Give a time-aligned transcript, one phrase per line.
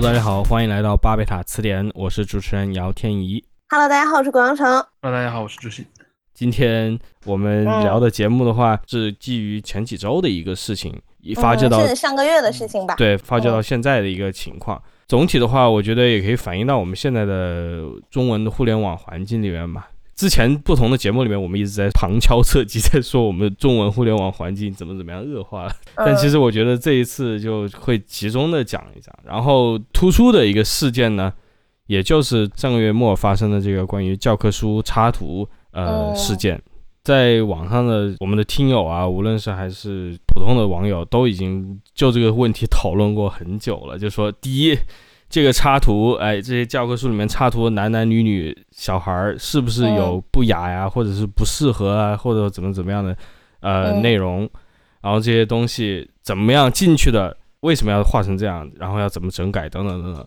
[0.00, 3.44] Hello，大家好，欢迎来到巴贝塔词典，我是主持人姚天怡。
[3.68, 4.66] Hello，大家好，我是郭阳成。
[5.02, 5.84] Hello，大家好，我是朱熹。
[6.32, 12.94] 今天我们嗯聊的节目的话，是基于前几周的一个事情，一发酵到、嗯、是上个月的事情吧？
[12.94, 14.82] 对发酵到现在的一个情况。
[15.06, 19.90] 总体的话，我觉得也可以反映到我们现在的中文的互联网环境里面吧。
[20.20, 25.66] 之前不同的节目里面，我们一直在旁敲侧击在说我们中文互联网环境怎么怎么样恶化
[25.96, 29.10] 但其实我觉得这一次就会集中的讲一讲。
[29.24, 31.32] 然后突出的一个事件呢，
[31.86, 36.60] 也就是上个月末发生的这个关于教科书插图呃嗯事件。
[37.02, 43.98] 在网上的我们的听友啊，无论是还是普通的网友，都已经就这个问题讨论过很久了。
[43.98, 44.76] 就说第一，
[45.30, 53.16] 这个插图，哎，这些教科书里面插图男男女女小孩儿是不是有不雅呀，或者是不适合啊，或者怎么怎么样的
[53.60, 54.02] 呃嗯。
[54.02, 54.50] 内容，
[55.00, 59.68] 然后这些东西怎么样进去的，为什么要画成这样，然后要怎么整改？
[59.68, 60.26] 等等等等。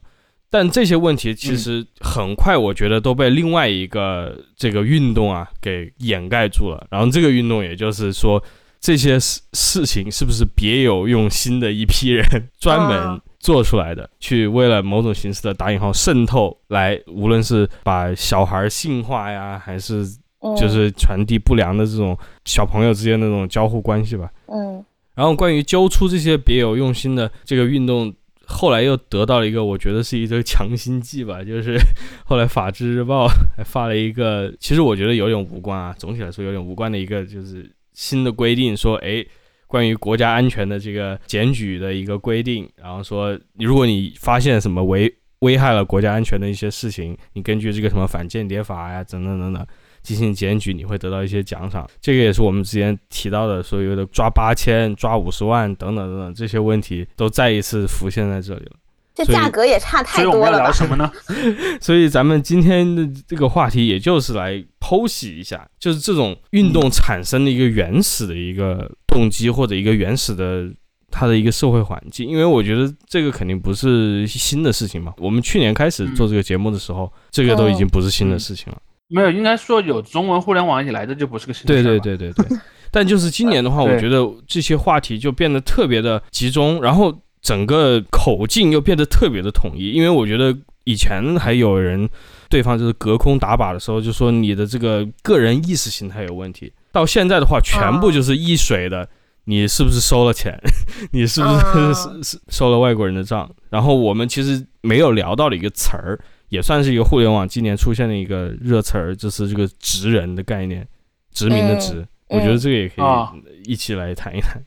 [0.50, 6.88] 但这些问题其实很快，我觉得都被另外一个这个运动啊给掩盖住了。
[6.90, 8.42] 然后这个运动也就是说，
[8.80, 12.24] 这些事事情是不是别有用心的一批人
[12.60, 20.02] 专门啊做出来的，去为了某种形式的打引号渗透来，无论是把小孩性化呀，还是
[20.40, 24.32] 嗯就是传递不良的这种小朋友之间的那种交互关系吧。
[24.48, 24.82] 嗯
[25.14, 28.14] 然后关于揪出这些别有用心的这个运动，
[28.46, 31.78] 后来又得到了一个我觉得是一个强心剂吧，就是
[32.24, 33.28] 后来《法制日报》
[33.58, 39.26] 还发了一个，其实我觉得有点无关啊，总体来说有点无关的一个就是新的规定，说哎。
[39.74, 49.66] 关于国家安全的这个检举的一个规定，然后说，如果你发现什么危危害了国家安全的一些事情，你根据这个什么反间谍法呀，等等等等，
[50.04, 51.90] 进行检举，你会得到一些奖赏。
[52.00, 58.74] 这个也是我们之前提到的所有的抓八千、抓五十万等等等等这些问题，都再一次浮现在这里了。
[59.16, 60.66] 这价格也差太所以我们要多了吧？
[60.66, 61.12] 聊什么呢？
[61.80, 70.66] 所以咱们今天的这个话题，也就是来剖析一下，就是这种运动产生的一个原始的一个动机，或者一个原始的
[71.12, 72.28] 它的一个社会环境。
[72.28, 75.14] 因为我觉得这个肯定不是新的事情嘛。
[75.18, 78.80] 我们去年开始做这个节目的时候，这个都已经不是新的事情了。
[79.10, 82.46] 没有，应该说有中文互联网以来，这就不是个新对对对对对。
[82.90, 87.12] 但就是今年的话， 我觉得这些话题就变得特别的集中，然后
[87.44, 89.92] 整个口径又变得特别的统一。
[89.92, 92.10] 因为我觉得以前还有人
[92.50, 99.08] 对方就是隔空打靶的时候，就说你的这个个人意识形态有问题，到现在的话，全部就是一水的。
[99.46, 100.58] 你是不是收了钱？
[101.12, 103.54] 你是不是啊 是是收了外国人的账？
[103.70, 106.18] 然后我们其实没有聊到的一个词儿，
[106.48, 110.88] 也算是一个互联网今年出现的一个热词儿，就是这个“职人”的概念，
[111.34, 112.08] 殖民的“殖”。
[112.30, 113.34] 我觉得这个也可啊
[113.66, 114.64] 以一起来谈一谈，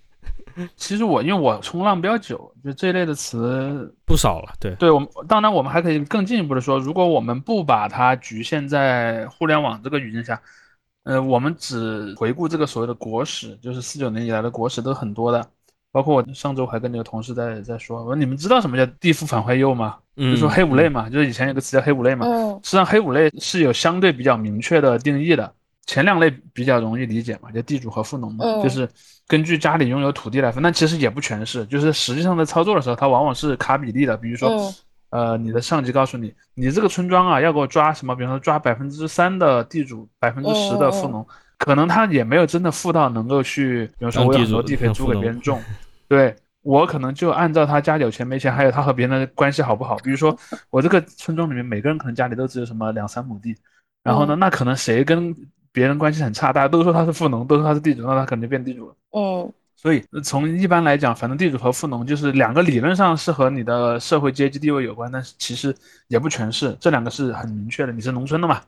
[0.76, 4.52] 其实我因为我冲浪比较久，就这一类的词，不少了。
[4.58, 10.40] 对，对我们当然我们还可以更进一步的说，如果我们不把它局限在互联网这个语境下，
[11.04, 15.46] 呃，我们只回顾这个所谓的国史，就是四九年以来的国史都很多的，
[15.92, 19.96] 包括我上周还跟那个同事在在说，我说你们知道什么叫地富反坏右吗？
[20.16, 25.52] 嗯，就说黑五类嘛，就是以前有个词叫黑五类嘛，嗯实际上黑五类是有相对比较明确的定义的，
[25.84, 28.88] 前两类比较容易理解嘛，就地主和富农嘛，嗯就是
[29.28, 34.50] 根据家里拥有土地来分，但其实也不全是，就是实际上在操作的时候，它往往是卡比例的，比如说。
[34.50, 34.74] 嗯
[35.10, 38.14] 呃，你的上级告诉你，你这个村庄啊，要给我抓什么？
[38.14, 41.24] 比如说抓百分之三的地主，百分之十的富农，
[41.58, 45.62] 可能他也没有真的富到能够去，比如说我有很多地可以租给别人 种，
[46.08, 49.96] 对我可能就按照他家里有钱没钱，还有他和别人的关系好不好。
[49.98, 50.36] 比如说
[50.70, 53.56] 我这个村庄里面每个人可能家里都只有什么两三亩地，
[54.02, 55.32] 然后呢，那可能谁跟
[55.76, 58.94] 别人关系很差，大家都说他是富农，都说他是地主，那他肯定变地主了。
[59.12, 65.76] 嗯所以从一般来讲，反正地主和富农就是两个理论上是和你的社会阶级地位有关，但是其实
[66.08, 67.92] 也不全是，这两个是很明确的。
[67.92, 68.62] 你是农村的嘛，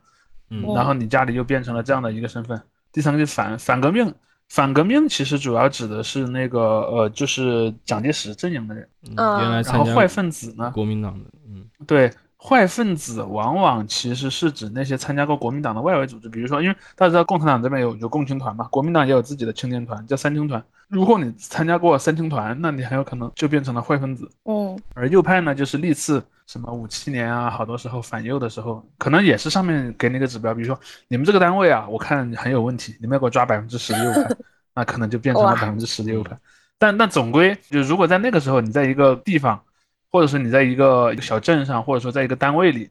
[0.50, 2.60] 嗯然后你家里又变成了这样的一个身份。
[2.92, 4.14] 第三个就是反反革命，
[4.50, 20.62] 反革命其实主要指的是那个呃，就是蒋介石阵营的人，嗯啊原来然后坏分子呢，国民党的，嗯对，坏分子往往其实是指那些参加过国民党的外围组织，比如说，因为大家知道共产党这边有有共青团嘛，国民党也有自己的青年团，叫三青团。
[20.86, 24.30] 如果你参加过三青团，那你很有可能就变成了坏分子。
[24.44, 34.36] 嗯而右派呢，就是历次什么五七年啊，好多时候反右的时候，可能也是上面给你个指标，比如说你们这个单位啊，我看很有问题，你们要给我抓百分之十的右派，
[34.74, 36.38] 那可能就变成了哇百分之十的右派。
[36.78, 39.60] 但但总归就如果在那个时候，你在一个地方，
[40.10, 42.88] 或者是你在一个小镇上，或者说在一个单位里，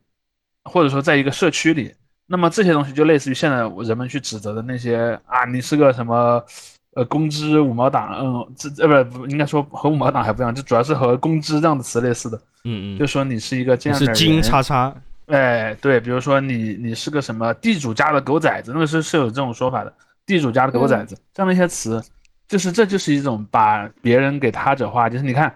[0.64, 1.94] 或者说在一个社区里，
[2.28, 6.44] 那么这些东西就类似于现在人们去指责的那些啊，你是个什么
[6.96, 14.94] 呃公知五毛党，嗯，这呃不不应该说和五毛党还不一样，就主要是和公知这样的词类似的，嗯嗯，就说你是一个这样的人，是金叉叉，
[15.28, 19.94] 哎对，比如说你你是个什么地主家的狗崽子，那个是是有这种说法的，
[20.26, 22.04] 地主家的狗崽子、这样的一些词，
[22.48, 25.52] 就是这就是一种把别人给他者化，就是你看。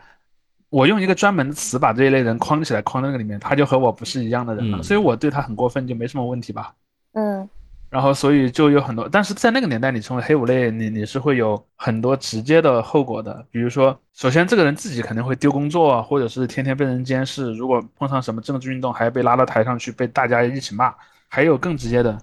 [0.72, 6.74] 我用一个专门的词把这一类人框起来，框在那个里面，他就和我不是一样的人了，嗯所以我对他很过分就没什么问题吧。
[7.14, 7.48] 嗯
[7.90, 20.94] 然后所以就有很多，但是在那个年代，你成为黑五类，你你是会有很多直接的后果的，比如说，首先这个人自己肯定会丢工作啊，或者是天天被人监视，如果碰上什么政治运动，还要被拉到台上去被大家一起骂。
[21.28, 22.18] 还有更直接的，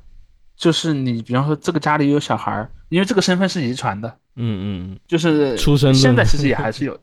[0.57, 6.99] 就是你比方说这个家里有小孩儿，因为这个身份是遗传的，嗯嗯就是出生现在其实也还是有，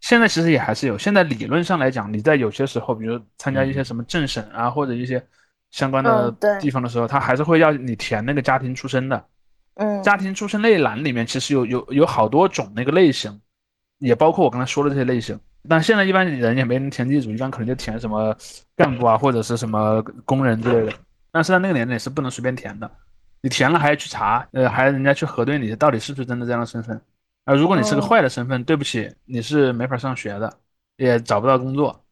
[0.00, 0.96] 现在其实也还是有。
[0.98, 5.24] 现在理论上来讲，你在有些时候，比如参加一些什么政审啊，或者一些
[5.70, 6.30] 相关的
[6.60, 9.24] 地方的时候，他还是会要你填那个家庭出身的。
[9.74, 13.40] 嗯家庭出身类栏里面其实有有有好多种那个类型，
[13.98, 15.38] 也包括我刚才说的这些类型。
[15.68, 18.36] 但现在一般人也没人填地主，一般可能就填什么
[18.76, 20.92] 干部啊，或者是什么工人之类的。
[21.30, 22.90] 但是在那个年代是不能随便填的，
[23.42, 27.00] 你填了还要去查，呃，还要人家去核对你到底是不是真的这样的身份。
[27.44, 30.52] 啊，如果你是个哦坏的身份，对不起，你是没法上学的，
[30.96, 32.04] 也找不到工作。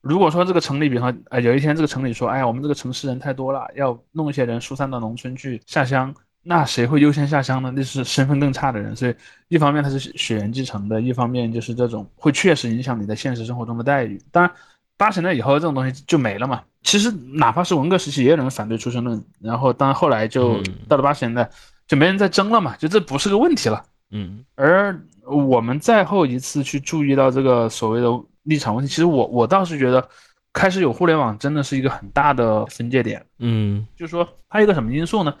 [0.00, 7.72] 如果说这个城里，比方啊，呃，有一天这个城里说，哎呀，我们这个城市人太多了，要弄一些人疏散到农村去下乡，那谁会优先下乡呢？
[7.74, 8.94] 那是身份更差的人。
[8.94, 9.14] 所以，
[9.48, 14.22] 一方面它是血缘继承的，一方面就是这种会确实影响你在现实生活中的待遇。
[14.30, 14.52] 当然，
[14.98, 16.62] 八十年代以后这种东西就没了嘛。
[16.82, 21.48] 其实哪怕是文革时期，也有人反对出生论，然后当然后来就嗯到了八十年代，
[21.88, 23.82] 就没人再争了嘛，就这不是个问题了。
[24.14, 24.42] 嗯。
[24.54, 28.08] 而我们再后一次去注意到这个所谓的
[28.44, 30.08] 立场问题，其实我我倒是觉得，
[30.54, 33.22] 开始有互联网真的是一个很大的分界点。
[33.40, 33.86] 嗯。
[33.94, 35.34] 就是说，它有一个什么因素呢？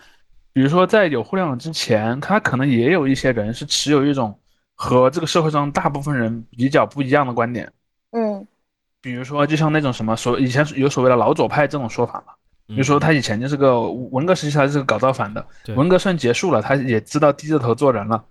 [0.52, 4.38] 比如说，在有互联网之前，它可能也有一些人是持有一种
[4.74, 7.72] 和这个社会上大部分人比较不一样的观点。
[8.12, 8.46] 嗯。
[9.02, 12.32] 比如说，就像那种什么所以前有所谓的老左派这种说法嘛，
[12.68, 15.74] 嗯，比如说他以前就是个文革时期他是个搞造反的，对。
[15.74, 18.24] 文革算结束了，他也知道低着头做人了，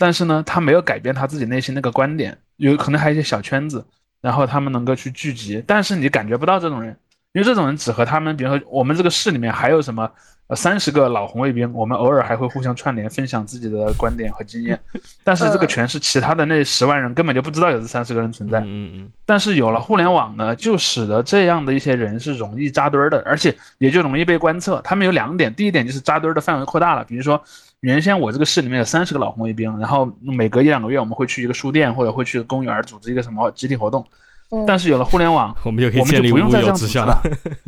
[0.00, 3.84] 但是呢，他没有改变他自己内心那个观点，有可能还有一些小圈子，
[4.22, 6.96] 然后他们能够去聚集，但是你感觉不到这种人，
[7.34, 10.10] 因为这种人只和他们，比如说我们这个市里面还有什么
[10.46, 14.80] 呃三十个老红卫兵，我们偶尔还会互相串联，分享自己的观点和经验，
[15.22, 19.12] 但是这个全是其他的那十万人根本就不知道有这三十个人存在，嗯嗯。
[19.26, 24.80] 但是有了互联网呢，就使得这样的一些人是容易扎堆儿的，而且也就容易被观测。
[24.82, 27.40] 他们有两点，第一点就是扎堆儿的范围扩大了，比如说
[27.80, 34.06] 原先我这个市里面有三十个老红卫兵，然后每隔一两个月我们会去一个书店或者会去公园组织一个什么集体活动，
[34.50, 37.22] 嗯，但是有了互联网，我们就可以我们就建立乌不用再这有之乡了。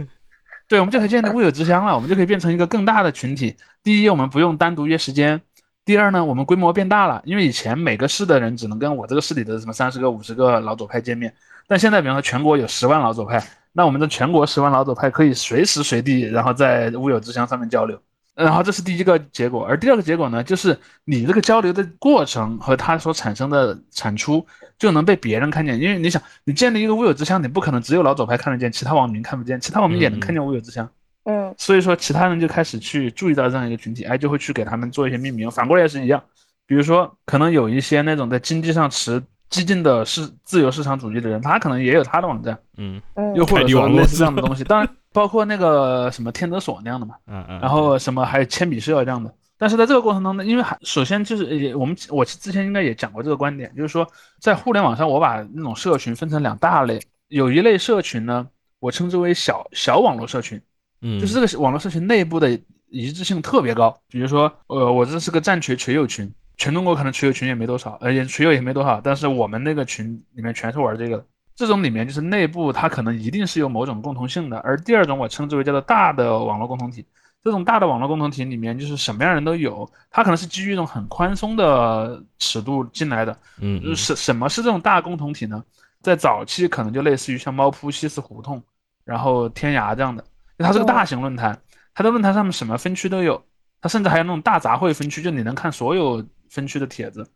[0.69, 3.57] 对，我们就可以建立物有之乡了，我们就可以变成一个更大的群体。
[3.83, 5.39] 第一，我们不用单独约时间；
[5.85, 11.35] 第二呢，我们规模变大了，因为以前每个市的人只能跟我这个市里的什么三十个、五十个老左派见面，
[11.67, 13.43] 但现在比方说全国有十万老左派，
[13.73, 17.99] 那我们的全国十万老左派可以随时随地，然后在物有之乡上面交流。
[18.35, 24.45] 然后这是第一个结果，而第二个结果呢，就是你这个交流的过程和它所产生的产出
[24.79, 30.89] 就能被别人看见，因为你想，你建立一个乌有之乡，你不可能只有老左派看得见，其他网民看不见，其他网民也能看见乌有之乡，
[31.25, 31.55] 嗯。
[31.59, 36.23] 所以说其他人就开始去注意到这样一个群体，哎，就会去给他们做一些命名，反过来也是一样，
[36.67, 39.23] 比如说可能有一些那种在经济上持
[39.53, 47.15] 激进的市自由市场主义的人，他可能也有他的网站，嗯嗯又或者说类似这样的东西，当然包括那个什么天德所那样的嘛。
[47.27, 49.33] 嗯嗯，然后什么还有铅笔社这样的。
[49.59, 54.05] 但是在这个过程当中呢，因为还首先就是也我们我之前应该也讲过这个观点，就是说
[54.41, 58.49] 在互联网上，我把那种社群分成两大类，有一类社群呢，
[58.81, 60.61] 我称之为小小网络社群，
[61.03, 63.95] 嗯就是这个网络社群内部的一致性特别高。
[64.09, 71.27] 比如说，呃，我这是个战锤锤友群，全中国可能群友群也没多少，而且群友也没多少，但是我们那个群里面全是玩这个的。
[71.57, 77.05] 这种里面就是内部它可能一定是有某种共同性的，而第二种我称之为叫做大的网络共同体。
[77.43, 83.37] 这种大的网络共同体里面就是什么样人都有，它可能是基于一种很宽松的尺度进来的。
[83.59, 85.65] 嗯嗯什什么是这种大共同体呢？
[86.01, 88.63] 在早期可能就类似于像猫扑、西四胡同，
[89.05, 90.25] 然后天涯这样的，
[90.59, 91.61] 它是个大型论坛，
[91.93, 93.45] 它的论坛上面什么分区都有，
[93.81, 97.27] 它甚至还有那种大杂烩分区，就你能看所有分区的帖子。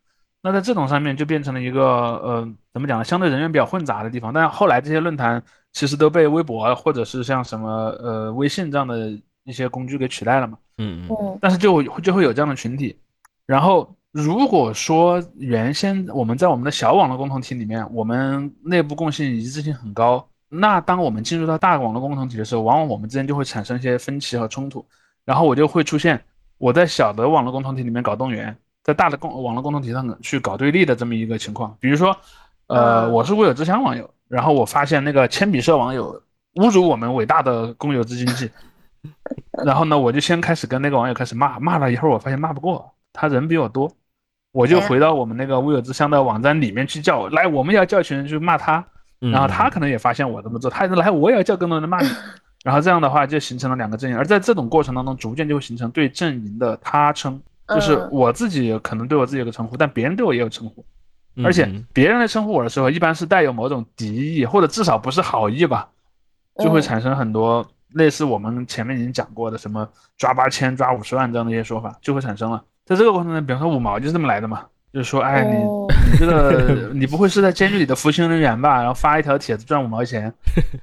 [0.43, 3.05] 那在这种上面就变成了一个呃，怎么讲呢？
[3.05, 4.33] 相对人员比较混杂的地方。
[4.33, 5.43] 但是后来这些论坛
[5.73, 7.69] 其实都被微博或者是像什么
[7.99, 9.11] 呃微信这样的
[9.43, 10.57] 一些工具给取代了嘛。
[10.79, 12.97] 嗯嗯嗯但是就就会有这样的群体。
[13.47, 24.87] 然后如果说原先我们在我们的小网络共同体里面，我们内部共性一致性很高，那当我们进入到大网络共同体的时候，往往我们之间就会产生一些分歧和冲突，
[25.25, 26.23] 然后我就会出现
[26.59, 31.77] 我在小的网络共同体里面搞动员，在大的共网络共同体上去搞对立的这么一个情况。
[31.81, 32.17] 比如说，
[32.69, 33.13] 呃，嗯。
[33.13, 36.23] 我是微友之乡网友，然后我发现那个铅笔社网友
[36.55, 38.49] 侮辱我们伟大的公有制经济，
[39.67, 43.91] 然后呢，我就先开始跟那个网友开始骂，骂了一会儿，我发现骂不过，他人比我多，
[44.53, 48.85] 我就回到我们那个乌有之乡的网站里面去叫，来，我们要叫群人去骂他，
[49.21, 49.33] 嗯。
[49.33, 52.09] 然后他可能也发现我这么做，他说来我也要叫更多人骂你，
[52.63, 58.09] 然后这样的话就形成了两个阵营，而在这种过程当中，逐渐就会形成对阵营的他称，就是嗯。
[58.13, 60.85] 我自己可能对我自己有个称呼，但别人对我也有称呼，
[61.45, 61.85] 而且嗯。
[61.93, 65.89] 别人来称呼我的时候，一般是带有某种敌意，或者至少不是好意吧，
[66.63, 72.63] 就会嗯产生很多类似我们前面已经讲过的什么抓八千、抓五十万这样的一些说法，就会产生了。
[72.85, 78.77] 在这个过程中，比方说五毛就是这么来的嘛，就是说，哎，你哦你这个 你不会是在监狱里的服刑人员吧？
[78.77, 80.33] 然后发一条帖子赚五毛钱，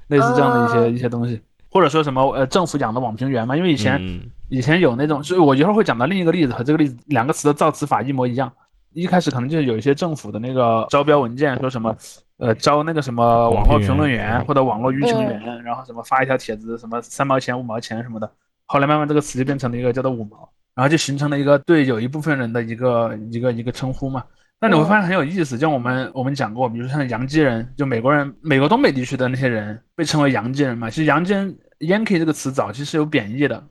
[0.07, 8.53] 类似这样的一些哦一些东西，或者说什么呃政府养的网评员嘛，因为以前嗯以前有那种，就是我一会儿会讲到另一个例子，和这个例子两个词的造词法一模一样。
[8.91, 11.97] 一开始可能就是有一些政府的那个招标文件说什么，
[12.37, 18.31] 呃，招那个什么网络评论员或者网络舆情员，然后什么发一条帖子什么三毛钱五毛钱什么的，
[18.67, 24.23] 后来慢慢这个词就变成了一个叫做五毛，然后就形成了一个对有一部分人的一个一个一个称呼嘛。
[24.61, 30.91] 那你会发现很有意思，就我们我们讲过，比如说像洋基人，就美国人，美国东北地区的那些人被称为洋基人嘛。
[30.91, 33.61] 其实洋基人 Yankee 这个词早期是有贬义的，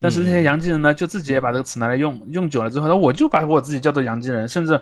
[0.00, 4.80] 但是那些洋基人呢，就自己也把这个词拿来用，用久了之后，那我就把我自己叫做洋基人，甚至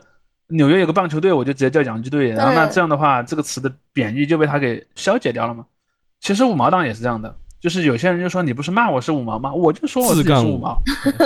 [0.48, 2.30] 纽约有个棒球队，我就直接叫洋基队。
[2.30, 5.64] 然后那这样的话，这个词的贬义就被他给消解掉了嘛。
[6.20, 9.52] 其实五毛党也是这样的，就是有些人就说你不是骂我是五毛吗？
[9.52, 10.82] 我就说我自己是五毛，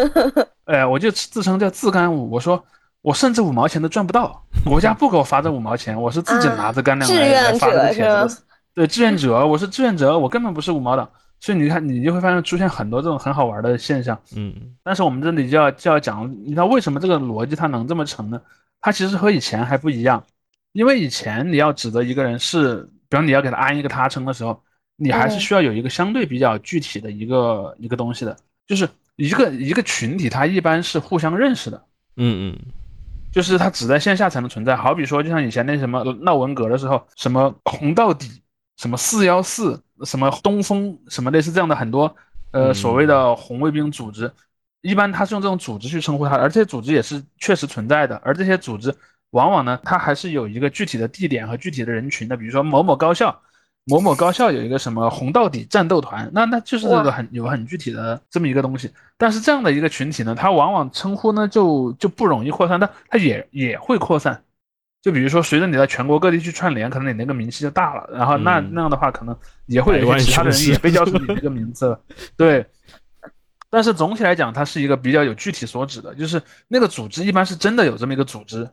[0.67, 2.63] 哎，我就自称叫自干五，我说。
[3.01, 8.29] 我甚至五毛钱都赚不到，国家不给我发这五毛钱，我是自己拿着干粮志来来发这个钱。
[8.75, 11.09] 对，志愿者，我是志愿者，我根本不是五毛党。
[11.41, 14.19] 所以你看，你就会发现出现很多这种很好玩的现象。
[14.35, 18.41] 嗯但是我们这里就要就要讲，你知道为什么这个逻辑它能这么成呢？
[18.81, 20.25] 它其实和以前还不一样，
[20.73, 24.63] 因为以前你要指责一个人是，比方你要给他安一个他称的时候，
[24.97, 31.85] 你还是嗯需要有一个相对比较具体的一个一个东西的，就是一个一个群体，它一般是互相认识的。
[32.17, 32.59] 嗯嗯
[33.31, 34.75] 就是它只在线下才能存在。
[34.75, 38.43] 好比说，就像以前那什么闹文革的时候，什么红到底，
[38.79, 42.15] 什么四幺四，什么东风，什么类似这样的很多
[42.51, 44.31] 呃嗯所谓的红卫兵组织，
[44.81, 48.21] 一般他是用这种组织去称呼它，而这些组织也是确实存在的。
[48.25, 48.95] 而这些组织
[49.31, 53.41] 往往呢，它还是有一个具体的地点和具体的人群的，比如说某某高校。
[53.91, 58.93] 某某高校有一个什么红到底战斗团，那那就是这个很有很具体的这么一个东西。
[59.17, 64.43] 但是这样的一个群体呢，它往往称呼呢就就不容易扩散，但它也也会扩散。
[65.01, 69.37] 就比如说，随着你在全国各地去串联，可能你那个名气就大了，然后那嗯那样的话，可能
[69.67, 72.01] 也会有一些其他的人也被叫出你这个名字了。
[72.37, 72.67] 对，
[73.71, 78.69] 但是总体来讲，它是一个比较有具体所指的，就是那个组织一般是真的有这么一个组织，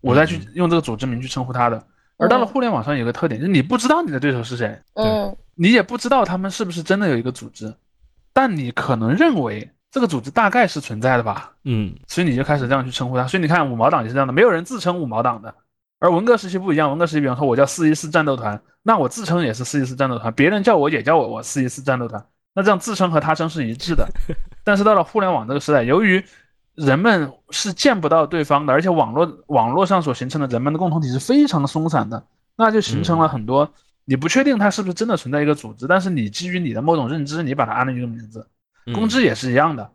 [0.00, 1.86] 我再去嗯用这个组织名去称呼它的。
[2.16, 7.74] 而到了嗯互联网上，有个特点就是你不知道你的对手是谁，嗯你也不知道他们是不是真的有一个组织，
[8.32, 13.26] 但你可能认为这个组织大概是存在的吧，嗯所以你就开始这样去称呼它。
[13.26, 15.54] 所以你看五毛党也是这样的，没有人自称五毛党的。
[15.98, 22.24] 而文革时期不一样，文革时期，比方说我叫四一四战斗团，那我自称也是四一四战斗团，别人叫我也叫我我四一四战斗团，
[22.54, 24.06] 那这样自称和他称是一致的。
[24.62, 26.22] 但是到了互联网这个时代，由于
[26.74, 32.22] 人们是见不到对方的，而且网络网络上所形成的人们的共同体是非常松散的，
[32.56, 33.72] 那就形成了很多
[34.04, 38.46] 你不确定它是不是真的存在一个组织，但是你基于你的某种认知，你把它安了一个名字。
[38.94, 39.90] 工资也是一样的，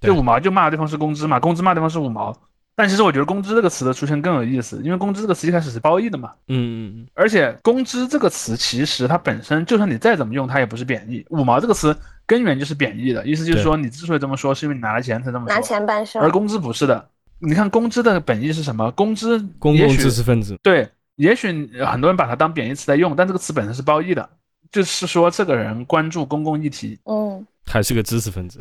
[0.00, 2.36] 对就五毛就骂对方是工资嘛，工资骂对方是五毛。
[2.76, 11.24] 但其实我觉得“工资”这个词的出现更有意思，因为“工资”这个词一开始是褒义的嘛，嗯嗯而且“工资”这个词其实它本身就算你再怎么用，它也不是贬义。
[11.30, 15.62] 五毛这个词根源就是贬义的，意思就是说你之所以这么说，是因为你拿了钱才这么拿说。
[15.62, 16.30] 钱办事而。
[16.30, 18.90] 工资不是的，你看工资的本意是什么？
[18.92, 21.48] 工资公共知识分子，对，也许
[21.84, 24.28] 很多人把它当贬义词在用，但这个词本身是褒义的，
[24.72, 28.58] 就是说这个人关注公共议题，嗯还是个知识分子。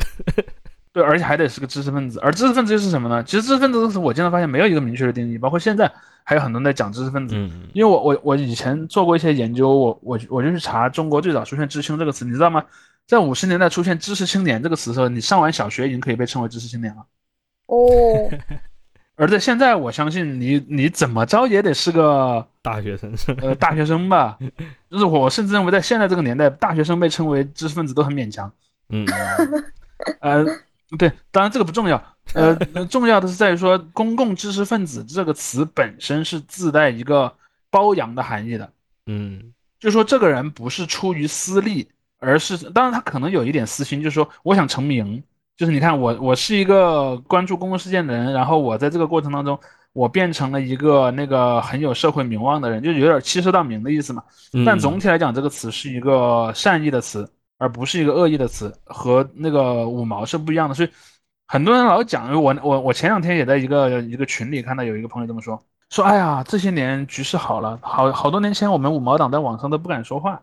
[0.93, 2.19] 对，而且还得是个知识分子。
[2.21, 3.23] 而知识分子又是什么呢？
[3.23, 5.91] 其实知识分子这个词我经常发现没有一个明确的定义，包括现在
[6.23, 7.35] 还有很多人在讲知识分子。
[7.35, 12.63] 嗯因为我我我以前做过一些研究，我我我就去查中国最早出现“知青”这个词，你知道吗？
[13.07, 17.03] 在五十年代出现“知识青年”这个词的时候，你上完小学已经可以被称为知识青年了。
[17.65, 18.29] 哦，
[19.17, 24.38] 而在现在，我相信你你怎么着也得是个大学生，呃大学生吧。
[24.89, 28.51] 就是我甚至认为，在现在这个年代，大学生被称为知识分子都很勉强。
[28.89, 29.05] 嗯
[30.21, 30.45] 呃，
[30.97, 32.01] 对，当然这个不重要，
[32.33, 37.33] 呃，重要的是在于说，公共知识分子这个词本身是自带一个
[37.69, 38.71] 褒扬的含义的，
[39.07, 39.53] 嗯。
[39.79, 41.85] 就说这个人不是出于私利，
[42.19, 45.21] 而是当然他可能有一点私心，就是说我想成名，
[45.57, 49.59] 就是你看我我是一个关注公共事件的人，然后我在这个过程当中，
[49.91, 54.23] 我变成了一个那个很有社会名望的人，就有点欺世盗名的意思嘛。
[54.65, 57.29] 但总体来讲，这个词是一个善意的词，
[57.63, 60.75] 而不是一个恶意的词，和那个五毛是不一样的。
[60.75, 60.89] 所以
[61.48, 65.58] 很多人老讲，我我我前两天也在一个一个群里看到有一个朋友这么说，
[65.89, 70.41] 说哎呀，这些年局势好了，好好多年前我们五毛党在网上都不敢说话。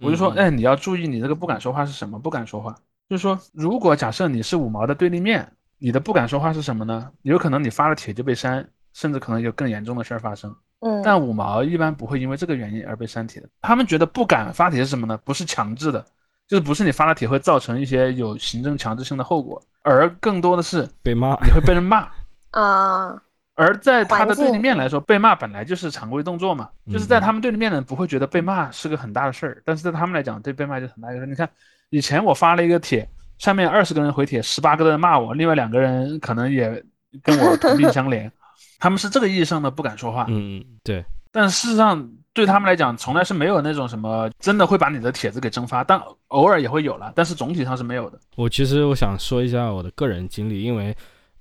[0.00, 2.18] 我就说，哎，你要注意，你这个不敢说话是什么？
[2.18, 2.74] 不敢说话，
[3.08, 7.10] 就是说，如果假设你是五毛的对立面，你的不敢说话是什么呢？
[7.22, 10.54] 有可能你发了帖就被删，甚至可能有更严重的事儿发生。
[10.80, 13.48] 嗯，但五毛一般不会因为这个原因而被删帖的。
[13.62, 15.16] 他们觉得不敢发帖是什么呢？
[15.24, 16.04] 不是强制的，
[16.46, 22.08] 就是不是你发了帖会造成一些有行政强制性的后果，而更多的是被骂，你会被人骂
[22.52, 23.20] 啊。
[23.56, 31.26] 而在他的对立面来说，被骂本来就是常规动作嘛，就是在他们对立面的人不会觉得被骂是个很大的事儿，但是在他们来讲，对被骂就很大一个事儿。
[31.26, 31.48] 你看，
[31.90, 33.08] 以前我发了一个帖，
[33.38, 36.84] 下面二十个人回帖，十八个人骂我，另外两个人可能也
[37.22, 38.28] 跟我同病相怜，
[38.80, 40.26] 他们是这个意义上的不敢说话。
[40.28, 41.04] 嗯嗯，对。
[41.30, 45.98] 但事实上，对他们来讲，从来是没有那种什么真的会把你的帖子给蒸发，但
[46.28, 48.18] 偶尔也会有了，但是总体上是没有的。
[48.36, 50.94] 我其实我想说一下我的个人经历，因为，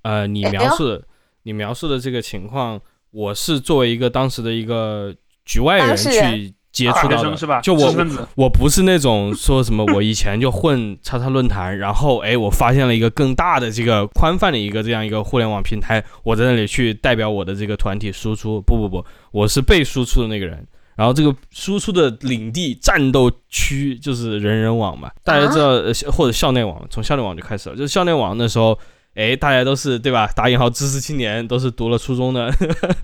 [0.03, 1.03] 呃，你描述的。
[1.45, 2.79] 你描述的这个情况，
[3.11, 7.59] 我是作为一个当时的一个局外人去接触到的，是吧？
[7.59, 7.93] 就我
[8.35, 18.61] 我不是那种说什么我以前就混叉叉论坛，然后哎，我发现了一个更大的这个宽泛的一个这样一个互联网平台，我在那里去代表我的这个团体输出。
[18.61, 20.65] 不不不，我是被输出的那个人。
[20.95, 25.81] 然后这个输出的领地战斗区就是人人网嘛，大家知道
[26.11, 28.77] 或者校内网，从校内网就开始了，就是校内网那时候。
[29.15, 30.25] 哎，大家都是对吧？
[30.35, 32.51] 打引号知识青年，都是读了初中的，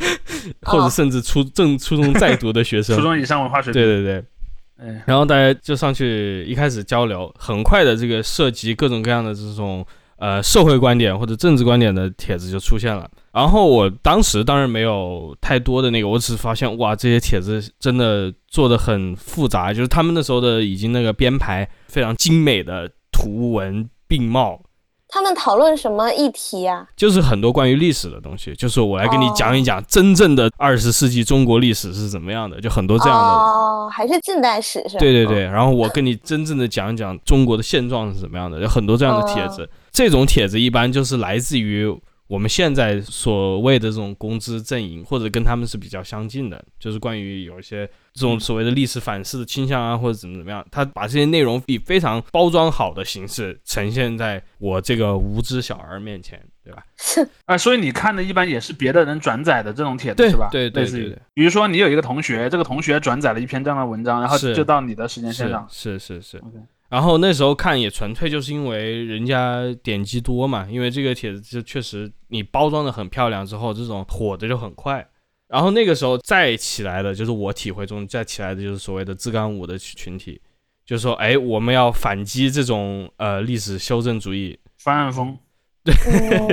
[0.65, 3.79] 或者甚至初正初中在读的学生，初中以上文化水平。
[3.79, 4.23] 对对对，
[4.79, 9.85] 嗯，然后大家就上去一开始交流，很快的这个涉及各种各样的这种
[10.19, 13.09] 呃社会观点或者政治观点的帖子就出现了。
[13.31, 24.59] 然后我当时当然没有太多的那个，我只是发现哇，这些帖子真的做的很复杂，就是他们那时候的已经那个编排非常精美的图文并茂。
[25.11, 26.85] 他们讨论什么议题啊？
[26.95, 34.99] 就是很多关于历史的东西，就是我来跟你讲一讲真正的二十世纪中国历史是怎么样的，就很多这样的哦，还是近代史是吧？
[34.99, 39.67] 对对对，然后我跟你真正的讲一讲中国的现状是怎么样的，有很多这样的帖子，
[39.99, 41.93] 这种帖子一般就是来自于。
[42.27, 56.85] 我们现在所谓的这种工资阵营，或者跟他们是比较相近的，就是关于有一些这种所谓的历史反思的倾向啊，或者怎么怎么样，他把这些内容以非常包装好的形式呈现在我这个无知小儿面前，对吧？
[57.45, 60.49] 啊，所以你看的一般也是别的人转载的这种帖子，是吧？
[60.51, 61.17] 对对对。
[61.33, 65.67] 比如说你有一个同学，这个同学转载了一篇这样的文章，然后就到你的时间线上。
[65.67, 66.39] 是是是。
[66.89, 75.07] 然后那时候看也纯粹就是因为人家点击多嘛，因为这个帖子就确实你包装的很漂亮之后，这种火的就很快。
[75.47, 80.41] 然后那个时候再起来的就是我体会中再起来的就是所谓的自干五的群体，
[80.85, 85.37] 就是说哎我们要反击这种呃历史修正主义翻案风，
[85.83, 85.93] 对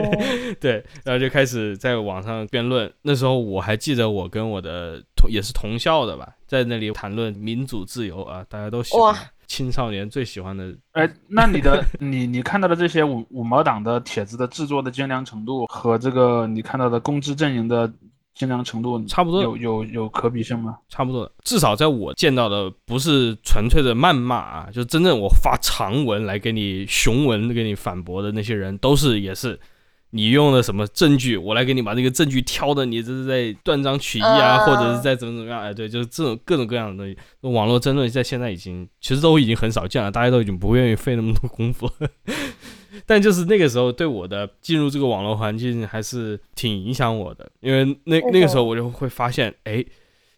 [0.60, 2.92] 对，然后就开始在网上辩论。
[3.02, 9.14] 那时候我还记得我跟我的同也是同校的吧，在那里谈论民主自由啊，大家都喜欢。
[9.46, 17.90] 青少年最喜欢的，哎，那你的 你你看到的这些五五毛党的帖子的制作的精良程度和这个你看到的公知阵营的
[18.34, 20.76] 精良程度差不多，有有有可比性吗？
[20.88, 29.58] 差不多，至少在我见到的不是纯粹的谩骂啊，就真正我发长文来给你雄文给你反驳的那些人，都是也是。
[30.16, 31.36] 你用了什么证据？
[31.36, 35.60] 我来给你把这个证据挑的，你这是在断章取义啊，或者是在怎么怎么样？
[35.60, 37.16] 哎，对，就是这种各种各样的东西。
[37.42, 41.90] 网络争论在现在已经其实都已经很少见了，大家都已经不愿意费那么多功夫。
[43.04, 49.84] 但就是那个时候对我的进入这个网络环境还是挺影响我的，因为那那个时候我就会发现，哎。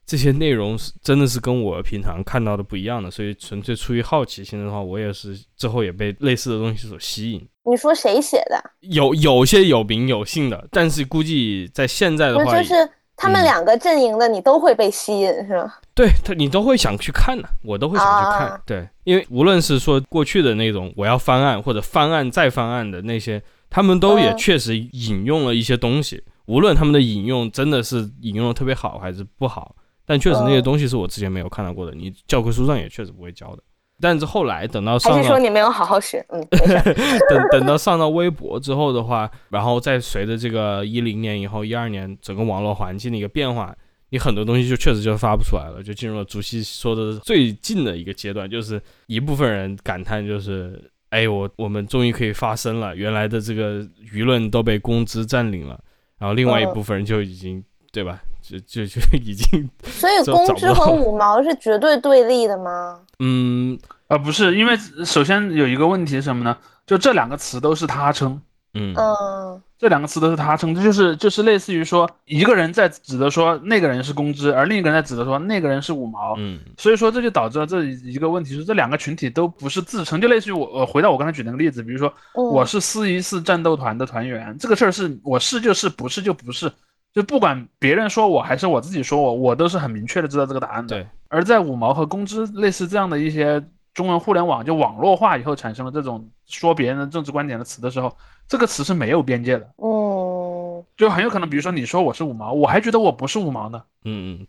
[0.09, 7.47] 这些内容是真的是跟我平常看到的不一样的，所以纯粹出于好奇心的话，我也是之后也被类似的东西所吸引。
[7.65, 8.59] 你说谁写的？
[8.81, 12.75] 有有些有名有姓的，但是估计在现在的话，就是
[13.17, 15.75] 他们两个阵营的，你都会被吸引，是吗？
[15.95, 18.63] 对他，你都会想去看的，我都会想去看。
[18.65, 29.77] 对，因为无论是说过去的那种我要翻案或者翻案再翻案的那些，他们都也确实引用了一些东西，无论他们的引用真的是引用的特别好还是不好。
[30.09, 33.63] 但确实那些东西是我之前没有看到过的，你教科书上也确实不会教的。
[34.01, 36.25] 但是后来等到上，还是说你没有好好学？
[36.31, 36.41] 嗯，
[37.29, 43.77] 等等到上到微博之后的话，然后再随着这个一零年以后、一二年整个网络环境的一个变化，
[44.09, 55.79] 你很多东西就确实就发不出来了，就进入了主席说的最近的一个阶段，就是一部分人感叹就是哎，我我们终于可以发声了，原来的这个舆论都被工资占领了，
[56.19, 58.23] 然后另外一部分人就已经对吧？
[58.49, 62.99] 就 就就已经，所以公知和五毛是绝对对立的吗？
[63.19, 66.57] 嗯，啊不是，因为首先有一个问题是什么呢？
[66.87, 68.41] 就这两个词都是他称，
[68.73, 86.73] 嗯嗯，这两个词都是他称，这就是就是类似于说一个人在指的说那个人是公知，而另一个人在指的说那个人是五毛，嗯，所以说这就导致了这一个问题是这两个群体都不是自称，就类似于我我回到我刚才举那个例子，比如说我是四一四战斗团的团员，这个事儿是我是就是不是就不是。
[87.15, 90.97] 就不管别人说我还是我自己说我，我都是很明确的知道这个答案的。
[90.97, 91.07] 对。
[91.29, 98.17] 而在五毛和公知类似这样的一些中文互联网就网络化以后产生了这种说别人的政治观点的词的时候，
[98.47, 99.69] 这个词是没有边界的。
[99.77, 100.85] 哦。
[100.97, 103.83] 就很有可能，比如说你说我是五毛，我还觉得我不是五毛呢。
[104.05, 104.47] 嗯嗯，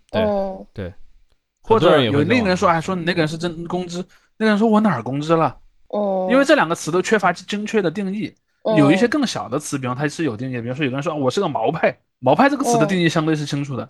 [0.73, 0.93] 对对。
[1.63, 4.05] 或者有另一个人说，还说你那个人是真工资，
[4.37, 5.57] 那个人说我哪儿公知了？
[5.87, 6.27] 哦。
[6.31, 8.33] 因为这两个词都缺乏精确的定义。
[8.77, 11.97] 有一些更小的词，比方它是有定义，比如说有个人说我是个毛派。
[12.19, 13.87] 毛派这个词的定义相对是清楚的。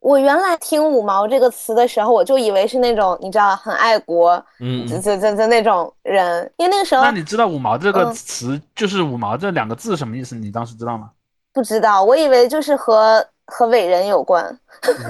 [0.00, 6.50] 我原来听“五毛”这个词的时候，我就以为是那种你知道很爱国，嗯，这这这这那种人。
[6.58, 10.34] 因为那个时候，那你知道“五毛”这个词就是“五毛”这两个字什么意思？
[10.34, 11.10] 你当时知道吗？
[11.54, 14.58] 不知道，我以为就是和 和伟人有关。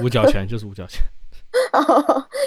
[0.00, 1.02] 五角钱就是五角钱。
[1.74, 1.82] 哦，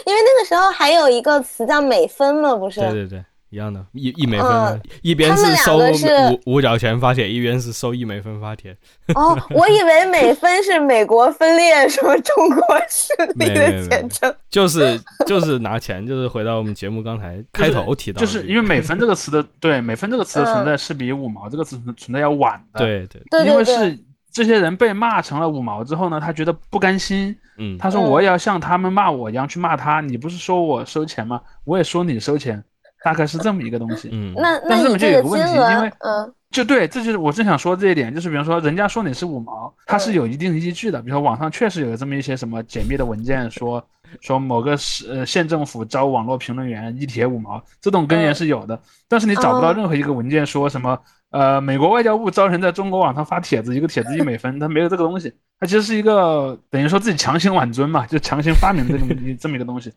[0.06, 2.80] 因为那个时候还有一个词叫美分嘛，不是？
[2.80, 3.26] 对对对。
[3.50, 8.76] 一样的，一一美分，一边是收五五角钱发帖，一边是收一美分发帖。
[9.16, 23.98] 哦，我以为美分是美国分裂什么中国势力的简称，就是就是拿钱，就是回到我们节目刚才开头提到，就是因为美分这个词的对美分这个词的存在是比五毛这个词存在要晚的，对对，因为是
[24.30, 31.42] 这些人被骂成了五毛之后呢，他觉得不甘心，嗯，他说我也要像他们骂我一样去骂他，你不是说我收钱吗？
[31.64, 32.62] 我也说你收钱。
[33.08, 43.82] 大概是这么一个东西，嗯，那但是就有个问题，因为嗯，就对，这就是我正想说这一点，就是比方说，人家说你是五毛，它是有一定依据的，比如说网上确实有这么一些什么解密的文件，说
[44.20, 59.08] 说某个市呃县政府招网络评论员一帖五毛，这种根源是有的，但是你找不到任何一个文件说什么呃美国外交部招人在中国网上发帖子，一个帖子一美分，它没有这个东西，它其实是一个等于说自己强行挽尊嘛，就强行发明这么
[59.40, 59.94] 这么一个东西。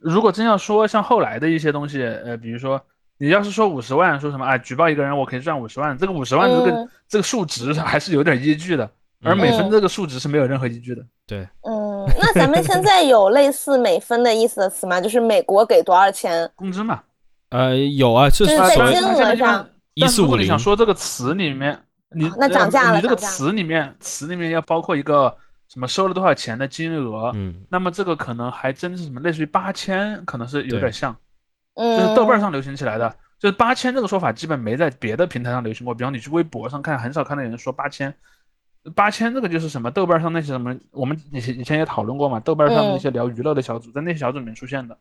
[0.00, 2.80] 如果真要说像后来的一些东西，呃，比如说
[3.18, 8.88] 你要是说五十万，说什么啊，举报一个人我可以赚五十万，这个五十万这个这个数值还是有点依据的，
[9.24, 11.02] 而美分这个数值是没有任何依据的。
[11.26, 15.00] 对，嗯，那咱们现在有类似美分的意思的词吗？
[15.00, 17.00] 就是美国给多少钱工资嘛？
[17.50, 19.68] 呃，有啊，就是在金额上。
[19.94, 20.44] 一四五零。
[20.44, 21.76] 你想说这个词里面，
[22.14, 25.36] 你那涨价了，你这个词里面词里面要包括一个。
[25.68, 27.30] 什么收了多少钱的金额？
[27.34, 31.14] 嗯，那么这个可能还真是什么，类似于八千，可能是有点像，
[31.74, 35.94] 嗯，就是豆瓣上流行起来的，就是八千这个说法基本没在别的平台上流行过。
[35.94, 38.14] 比方你去微博上看，很少看到有人说八千，
[38.94, 44.96] 八千这个就是什么豆瓣上那些什么，我们以前以前也讨论过嘛，豆瓣上的那些聊娱乐的小组，在那些小组里面出现的。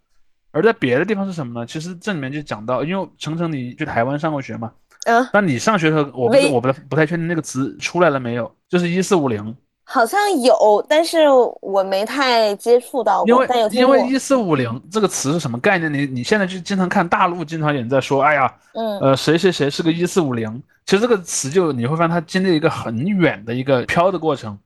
[0.52, 1.66] 而在别的地方是什么呢？
[1.66, 4.72] 其实这里面就讲到，因为程程你去台湾上过学嘛，
[5.06, 9.56] 嗯，那你上学的时候，我不我不不太确定那个词出来了没有，就是一四五零。
[9.90, 11.20] 好像有，但是
[11.62, 13.28] 我没太接触到过。
[13.30, 15.92] 因为因为一四五零这个词是什么概念？
[15.92, 20.62] 你你现在就经常看大陆，经常有人在说，哎呀，嗯，呃，谁谁谁是个一四五零。
[20.86, 24.60] 其实这个词就你会发现，它经历一个很远的一个飘的过程。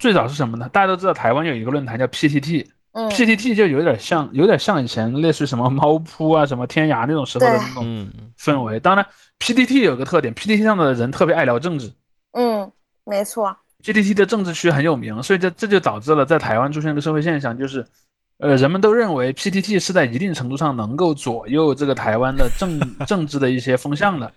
[0.00, 0.68] 最早是什么呢？
[0.72, 8.80] 大家都知道，台湾有一个论坛叫 PTT，嗯，PTT 就有点像，有点像以前类似于什么猫扑啊、什么天涯那种时候的那种氛围。
[8.80, 9.06] 当然
[9.38, 11.92] ，PTT 有个特点，PTT 上的人特别爱聊政治。
[12.32, 12.68] 嗯，
[13.04, 13.56] 没错。
[13.84, 17.86] GDT 的政治区很有名，所以这这就导致了在台湾出现一个社会现象，就是，
[18.38, 24.32] 呃，人们都认为 PTT 是在一定程度上能够左右这个台湾的政 政治的一些风向的。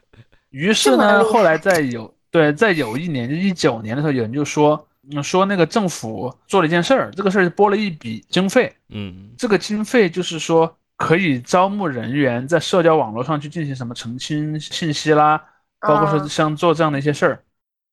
[0.51, 4.87] 于是呢，后来在有对在有一年就一九年的时候，有人就说，
[5.23, 15.43] 说那个政府做了一件事儿，这个事儿拨了一笔经费，嗯，这个经费就是说可以招募人员在社交网络上去进行什么澄清信息啦，
[15.79, 17.43] 包括说像做这样的一些事儿，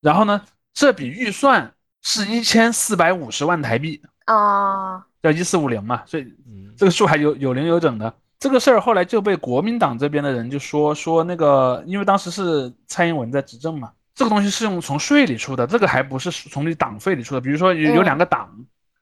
[0.02, 0.42] 然后呢。
[0.78, 6.32] 这笔预算是一千四百五十万台币啊，叫一四五零嘛，所以
[6.76, 8.14] 这个数还有有零有整的。
[8.38, 17.40] 这个事儿后来就被国民党这边的人就说说那个，因为当时是蔡英文在执政嘛，这个东西是用从税里出的，这个还不是从你党费里出的。
[17.40, 18.48] 比如说有有两个党，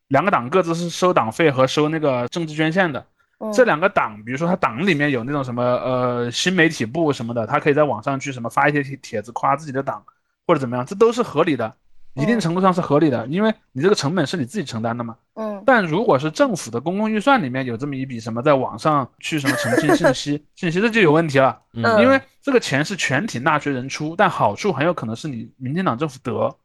[0.08, 3.04] 两个党各自是收党费和收那个政治捐献的，
[3.52, 10.02] 这两个党，比如说他党里面有那种什么呃新媒体部什么的，他可以在网上去什么发一些帖子夸自己的党。
[10.46, 11.74] 或者怎么样，这都是合理的，
[12.14, 15.16] 一定程度上是合理的，因为你这个成本是你自己承担的嘛。
[15.34, 26.56] 嗯但如果是政府的公共预算里面有这么一笔什么在网上去什么澄清信息， 信息这就有问题了，嗯因为这个钱是全体纳税人出，但好处很有可能是你民进党政府得，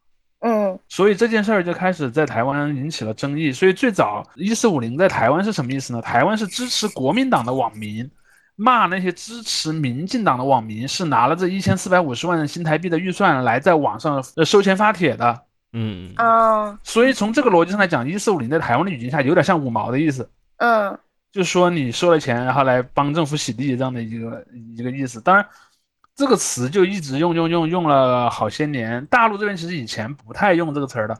[0.41, 3.51] 嗯所以这件事儿就开始在台湾引起了争议。
[3.51, 6.01] 所以最早一四五零在台湾是什么意思呢？
[6.01, 8.07] 台湾是支持国民党的网民。
[8.61, 15.41] 骂那些支持民进党的网民是拿了这一千四百五十万新台币的预算来在网上呃收钱发帖的，
[15.73, 20.97] 嗯啊所以从这个逻辑上来讲，一四五零在台湾的语境下有点像五毛的意思，嗯。
[21.33, 24.45] 就是说你收了钱，然后来帮政府洗地这样的一个
[24.75, 25.21] 一个意思。
[25.21, 25.47] 当然，
[26.13, 29.05] 这个词就一直用用用用了好些年。
[29.05, 31.17] 大陆这边其实以前不太用这个词儿的，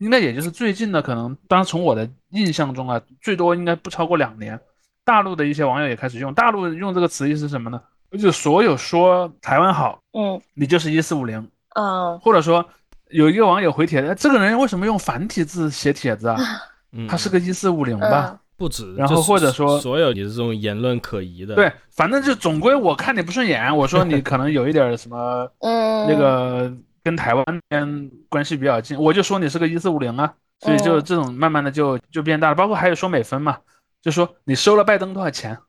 [0.00, 4.60] 应该也就是最近的，可能当然从我的印象中啊，最多应该不超过两年，
[5.04, 6.32] 大陆的一些网友也开始用。
[6.34, 7.80] 大陆用这个词意思是什么呢？
[8.18, 12.64] 就所有说台湾好，嗯你就是一四五零，嗯或者说
[13.10, 16.36] 有一个网友回帖，哎这个人为什么用繁体字写帖子啊？
[16.92, 18.30] 嗯，他是个一四五零吧？
[18.32, 33.58] 嗯不止，然后或者说所有你这种言论可疑的，对，反正就总归我看你不顺眼，我说 你可能有一点什么嗯，那个跟台湾那边关系比较近，我就说你是个一四五零啊，所以就嗯这种慢慢的就就变大了，包括还有说美分嘛，
[34.04, 35.56] 就说你收了拜登多少钱。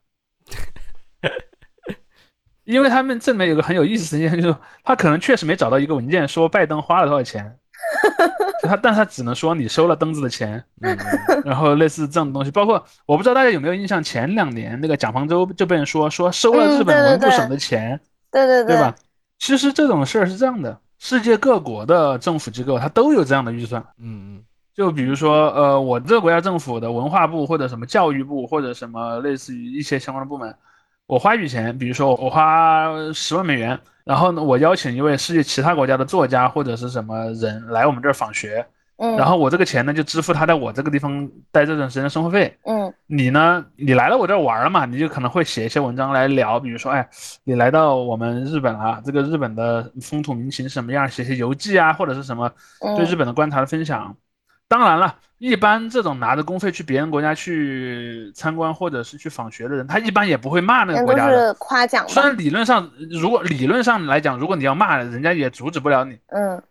[2.65, 7.57] 因为他们这里面有个很有意思的现象，就是他可能确实没找到一个文件说拜登花了多少钱，
[8.61, 17.99] 就他，但他只能说你收了登子的钱，嗯，嗯 然后类似这样的东西，包括我不知道大家有没有印象，前两年那个蒋方舟就被人说说收了日本文部省的钱，
[18.31, 18.95] 对对对对吧？？
[19.37, 23.79] 其实这种事儿是这样的，世界各国的政府机构它都有这样的预算。
[23.99, 24.43] 嗯嗯
[24.75, 30.53] 就比如说，呃，我这个国家政府的文化部或者什么教育部或者什么类似于一些相关的部门，
[31.07, 38.65] 我花一笔钱，比如说我花十万美元，然后呢，我邀请一位世界其他国家的作家或者是什么人来我们这儿访学，
[38.97, 42.53] 嗯，然后我这个钱呢就支付他在我这个地方待这段时间的生活费。
[42.65, 47.07] 嗯你呢，你来了我这儿玩了嘛，你就可能会写一些文章来聊，比如说，哎，
[47.45, 52.51] 你来到我们日本了，这个日本的风土民情是什么样，写些游记啊，或者是什么
[52.97, 54.13] 对日嗯本的观察的分享。
[54.67, 61.47] 当然了，一般这种拿着公费去别人国家去参观或者是去访学的人，他一般也不会骂那个国家的。
[61.47, 62.21] 是夸奖虽？
[62.21, 66.17] 然理论上，如果理论上来讲，如果你要骂，人家也阻止不了你。
[66.27, 66.61] 嗯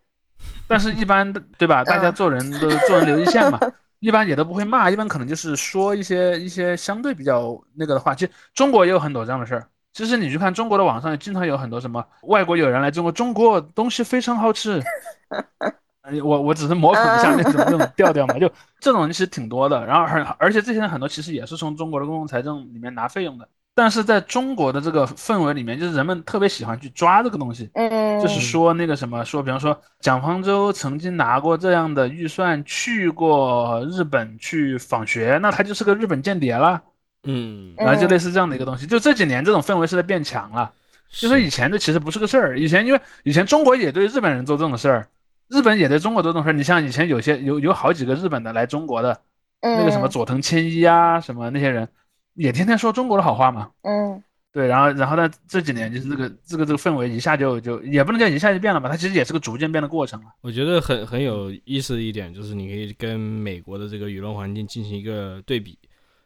[0.66, 1.84] 但是，一般对吧？
[1.84, 3.58] 大家嗯做人都做人留一线嘛，
[4.00, 8.14] 一般也都不会骂，一般可能就是说一些一些相对比较那个的话。
[8.14, 9.68] 其实中国也有很多这样的事儿。
[9.92, 14.82] 其实你去看中国的网上，经常有很多什么外国友人来中国，中国东西非常好吃。
[16.04, 19.84] 哎我我只是模仿一下那种那种调调嘛，就这种其实挺多的。
[19.86, 23.48] 然后而而且这些人很多其实也是从中国的公共财政里面拿费用的。
[23.76, 27.68] 但是在中国的这个氛围里面，就是人们特别喜欢去抓这个东西。
[27.74, 36.80] 嗯，就是说那个什么，说比方说蒋方舟曾经拿过这样的预算去过日本去访学，那他就是个日本间谍了，
[37.24, 38.86] 嗯，然后就类似这样的一个东西。
[38.86, 40.70] 就这几年这种氛围是在变强了，
[41.08, 45.08] 就是以前这其实不是个事儿，以前因为以前中国也对日本人做这种事儿，
[45.48, 46.52] 日本也在中国做这种事儿。
[46.52, 49.20] 你像以前有些有有好几个日本的来中国的
[49.60, 51.88] 那个什么嗯佐藤千一啊，什么那些人，
[52.34, 53.70] 也天天说中国的好话嘛。
[53.82, 60.26] 嗯对，然后然后呢，这几年就是这个这个这个氛围一下就就也不能叫一下就变了吧，它其实也是个逐渐变的过程了。
[60.42, 65.76] 我觉得很很有意思的一点就是，你可以跟美国的这个舆论环境进行一个对比。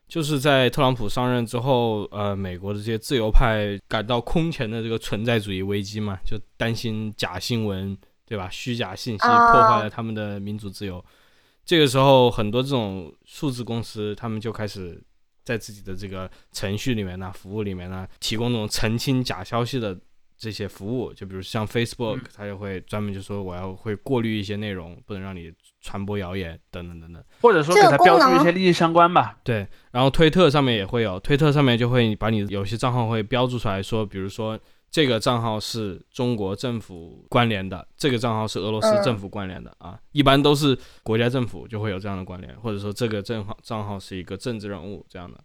[0.09, 7.97] 就是在特朗普上任之后，呃，美国的这些自由派感到空前的这个存在主义危机嘛，就担心假新闻，
[8.29, 8.49] 对吧？
[8.51, 11.03] 虚假信息啊破坏了他们的民主自由。
[11.65, 15.03] 这个时候，很多这种数字公司，他们就开始
[15.45, 19.99] 在自己的这个程序里面呢、服务里面呢，提供这种澄清假消息的
[20.37, 21.13] 这些服务。
[21.13, 27.23] 就比如像 Facebook，嗯它就会专门就说我要会过滤一些内容，不能让你传播谣言等等等等。
[27.43, 29.39] 或者说给这个它标注一些利益相关吧。
[29.45, 34.59] 对，然后推特上面也会有，推特上面就会把你有些账号会标注出来说，比如说
[34.91, 45.39] 这个账号是中国政府关联的，这个账号是俄罗斯嗯政府关联的、啊，一般都是国家政府就会有这样的关联，或者说这个账号账号是一个政治人物这样的。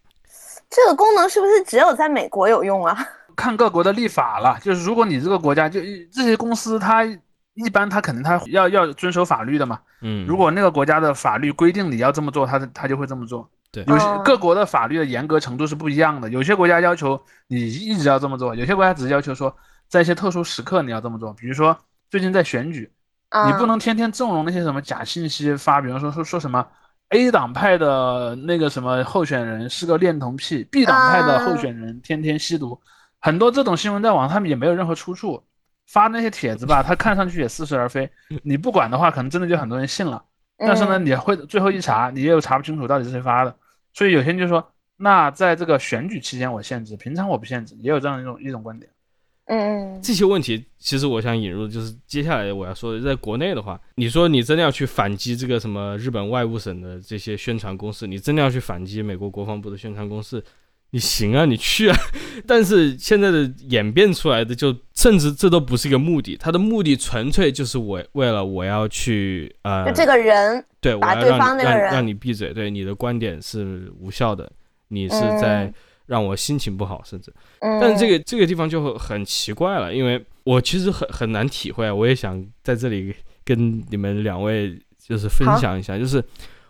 [0.70, 2.96] 这个功能是不是只有在美国有用啊？
[3.36, 5.80] 看各国的立法了，就是如果你这个国家就
[6.10, 9.80] 这些公司，它一般它肯定它要要遵守法律的嘛。
[10.00, 13.48] 嗯，如果那个国家的法律规定你要这么做，它它就会这么做。
[13.74, 19.54] 对有些哦各国的法律的严格程度是不一样的，有些国家要求你一直要这么做，有些国家只是要求说
[19.88, 21.32] 在一些特殊时刻你要这么做。
[21.34, 21.76] 比如说
[22.10, 22.92] 最近在选举，
[23.30, 26.64] 啊，你不能天天纵容那些什么假信息发，比方说说说什么
[27.10, 32.80] A 党派的那个什么候选人是个恋童癖，B 党派的候选人天天吸毒，
[33.20, 35.42] 很多这种新闻在网上他们也没有任何出处，
[35.86, 38.10] 发那些帖子吧，他看上去也似是而非，
[38.42, 40.22] 你不管的话，可能真的就很多人信了。
[40.56, 43.54] 但是呢，嗯你会最后一查，你又查不清楚到底是谁发的，
[43.94, 44.62] 所以有些人就说，
[44.98, 48.90] 那在这个选举期间我限制，平常我不限制，也有这样一种一种观点。
[49.46, 49.58] 嗯
[49.94, 60.42] 嗯这些问题，其实我想引入，就是接下来我要说的，在国内的话，你说你真的要去反击这个什么日本外务省的这些宣传公司，你真的要去反击美国国防部的宣传攻势，
[60.94, 61.96] 你行啊，你去啊。
[62.46, 74.48] 但是现在的演变出来的就，甚至这都不是一个目的，他的目的纯粹就是我为了我要去呃，就这个人，对，我把对要让让方那个人让你闭嘴，对，你的观点是无效的，
[74.86, 75.74] 你是嗯在
[76.06, 77.32] 让我心情不好，甚至。
[77.58, 83.12] 嗯，但是这个这个地方就很奇怪了，因为我其实很很难体会啊，我也想在这里
[83.44, 86.22] 跟你们两位就是分享一下，就是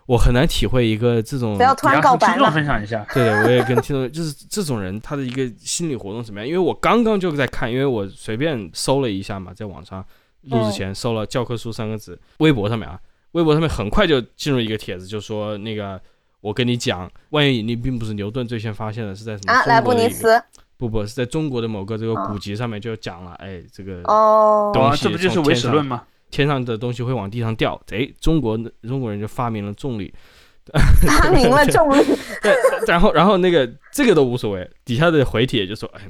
[0.05, 6.47] 我很难体会一个这种不，要突你然要跟听众告白嘛，分享一下，对，我也跟听众 就是这种人他的一个心理活动怎么样？
[6.47, 10.05] 因为我刚刚就在看，因为我随便搜了一下嘛，在网上
[10.43, 12.99] 录之前搜了教科书三个字，微博上面啊，
[13.31, 16.01] 微博上面很快就进入一个帖子，就说那个。
[16.41, 20.39] 我跟你讲，万有引力并不是牛顿最先发现的，是在什么莱布尼茨，
[20.77, 26.03] 不不是在中国的某个这个哦古籍上面就讲了，哎，这个哦，啊，东西这不就是唯史论吗？
[26.35, 30.13] 天上的东西会往地上掉，哎，中国中国人就发明了重力，
[31.07, 32.03] 发明了重力，
[32.43, 32.53] 对，
[32.85, 36.01] 然后然后那个这个都无所谓，底下的回帖就说，哎，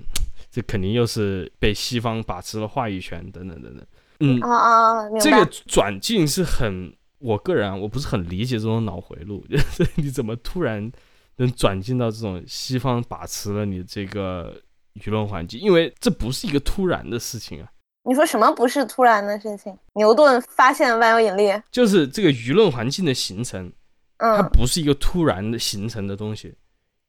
[0.50, 3.86] 这肯定又是被西方把持了话语权，等等等等，
[4.22, 10.92] 嗯，啊啊，这个转进是很，我个人啊，我不是很理解这种脑回路，就 是你怎么突然
[11.36, 14.60] 能转进到这种西方把持了你这个
[15.04, 15.60] 舆论环境？
[15.60, 17.68] 因为这不是一个突然的事情啊，
[18.06, 19.76] 你说什么不是突然的事情？
[19.94, 23.72] 牛顿发现万有引力，就是这个舆论环境的形成，
[24.18, 26.54] 它嗯不是一个突然的形成的东西。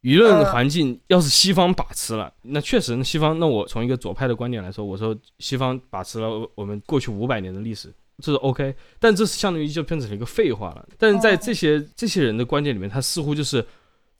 [0.02, 3.37] 舆论环境要是西方把持了，那确实西方。
[3.38, 8.74] 那我从一个左派的观点来说，我说西方把持了我们过去五百年的历史，这是 OK。
[9.00, 10.88] 但这是相当于就变成了一个废话了。
[10.96, 13.66] 但是在这些这些人的观点里面，他似乎就是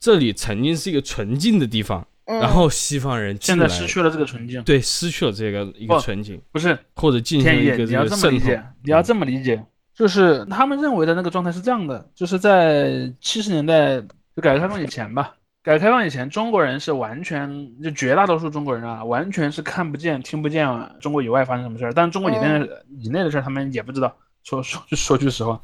[0.01, 4.63] 这里曾经是一个纯净的地方，嗯，然后西方人现在失去了这个纯净。
[4.63, 8.63] 对失去了这个一个纯净，不是或者进行一个你要这么理解，。
[8.85, 14.01] 你要这么理解，就是他们认为的那个状态是这样的，就是在七十年代
[14.35, 24.15] 就改革开放以前吧，改革开放以前，中国人是完全就绝大多数中国人啊，完全是看不见、听不见啊中国以外发生什么事儿，但是中国以内的、以内的事儿他们也不知道。
[24.43, 25.61] 说说说句实话，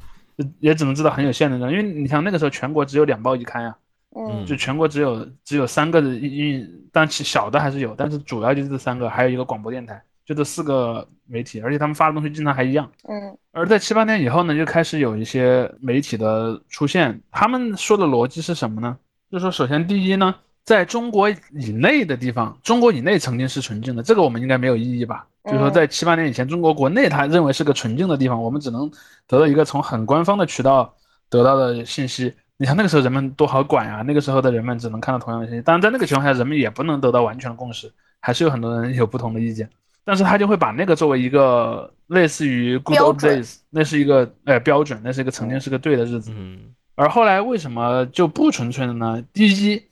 [0.58, 3.76] 也只能知道很有限的人，因为你像那个时候全国只有两报一刊呀、
[4.14, 12.90] 嗯就全国只有只有三个的运，但其小的还是有，但是主要就是这三个，还有一个广播电台，就这四个媒体，而且他们发的东西经常还一样。
[13.08, 18.96] 嗯而在七八年以后呢，就开始有一些媒体的出现，他们说的逻辑是什么呢？
[19.30, 25.26] 就是说，首先第一呢，在中国以内的地方，中国以内曾经是纯净的，这个我们应该没有异议吧？
[25.44, 28.90] 就是说，在七八年以前，中国国内他认为是个纯净的地方，我们只能
[29.26, 30.94] 得到一个从很官方的渠道
[31.28, 32.32] 得到的信息。
[32.58, 39.68] 你看那个时候人们多好管呀、那个时候的人们只能看到同样的信息，当然在那个情况下，人们也不能得到完全的共识，还是有很多人有不同的意见。
[40.04, 46.32] 但是他就会把那个作为一个类似于 good 标 old 准 days，那是一个呃标准，那是一个曾经是个对的日子。
[46.36, 49.24] 嗯而后来为什么就不纯粹了呢？
[49.32, 49.82] 第一，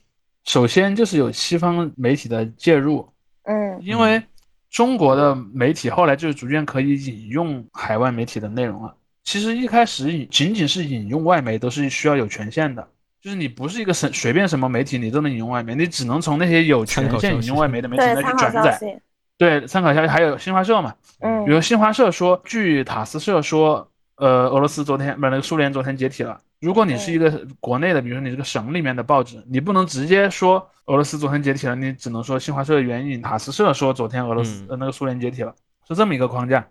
[0.43, 3.09] 首先就是有西方媒体的介入，
[3.43, 4.21] 嗯因为
[4.69, 8.95] 中国的媒体后来就是逐渐可以引用海外媒体的内容了。
[9.23, 12.87] 其实一开始仅仅是引用外媒都是需要有权限的，
[13.21, 19.01] 就是你不是一个什随便什么媒体你都能引用外媒，你只能从那些有权限引用外媒的媒体对，那参去转载。
[19.37, 26.39] 对，参考消息还有新华社嘛，嗯比如新华社说，据塔斯社说，呃，俄罗斯昨天不是那个苏联昨天解体了。
[26.59, 35.55] 如果你是一个国内的，比如说你这个省里面的报纸，你不能直接说俄罗斯昨天解体了，你只能说新华社援引塔斯社说昨天俄罗斯、嗯呃那个苏联解体了，
[35.87, 36.67] 是这么一个框架。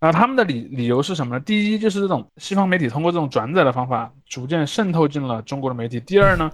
[0.00, 1.40] 那他们的理理由是什么呢？
[1.40, 6.00] 第一就是这种西方媒体通过这种转载的方法，逐渐渗透进了中国的媒体。
[6.00, 6.50] 第二呢，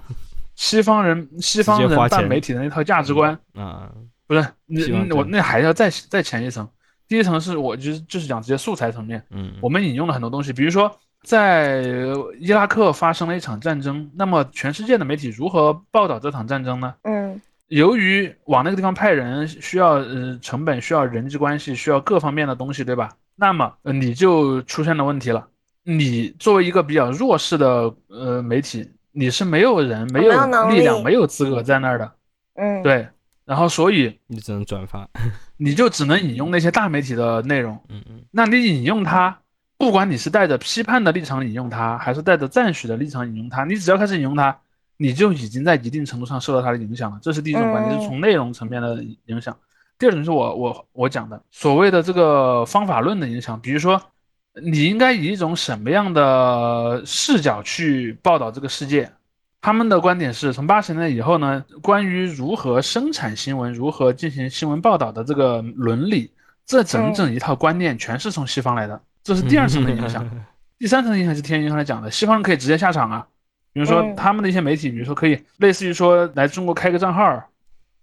[0.56, 3.88] 西方人西方人办媒体的那套价值观，啊，
[4.26, 6.68] 不是你我那还要再再前一层。
[7.06, 10.90] 第一层是我就是就是讲这些素材层面，嗯，我们引用了很多东西，比如说
[11.22, 11.84] 在
[12.40, 16.94] 伊拉克发生了一场战争，那么全世界的媒体如何报道这场战争呢？
[17.02, 23.10] 嗯由于往那个地方派人需要呃成本，需要人际关系，需要各方面的东西，对吧？
[23.36, 25.46] 那么呃你就出现了问题了。
[25.84, 32.12] 你作为一个比较弱势的呃媒体，你是没有人、没没有力量、没有资格在那儿的，
[32.54, 33.06] 嗯，，对。
[33.44, 35.08] 然后所以你只能转发，
[35.56, 37.80] 你就只能引用那些大媒体的内容。
[37.88, 39.38] 嗯嗯那你引用它，
[39.78, 44.58] 不管你是带着批判的立场引用它，还是带着赞许的立场引用它，你只要开始引用它，
[44.96, 47.20] 你就已经在一定程度上受到它的影响了。
[47.22, 49.56] 这是第一种观点，嗯是从内容层面的影响。
[49.98, 54.00] 第二种是我我我讲的所谓的这个方法论的影响，比如说
[54.62, 59.10] 你应该以一种什么样的视角去报道这个世界。
[59.62, 66.30] 他们的观点是从八十年代以后呢，关于如何生产新闻、如何进行新闻报道的这个伦理，
[66.64, 70.24] 这整整一套观念全是从西方来的，这是第二层的影响。
[70.78, 73.26] 第三层的影响是天云刚才讲的，西方人可以直接下场啊，
[73.72, 77.42] 比如说他们的一些媒体，比如说可以类似于说来中国开个账号，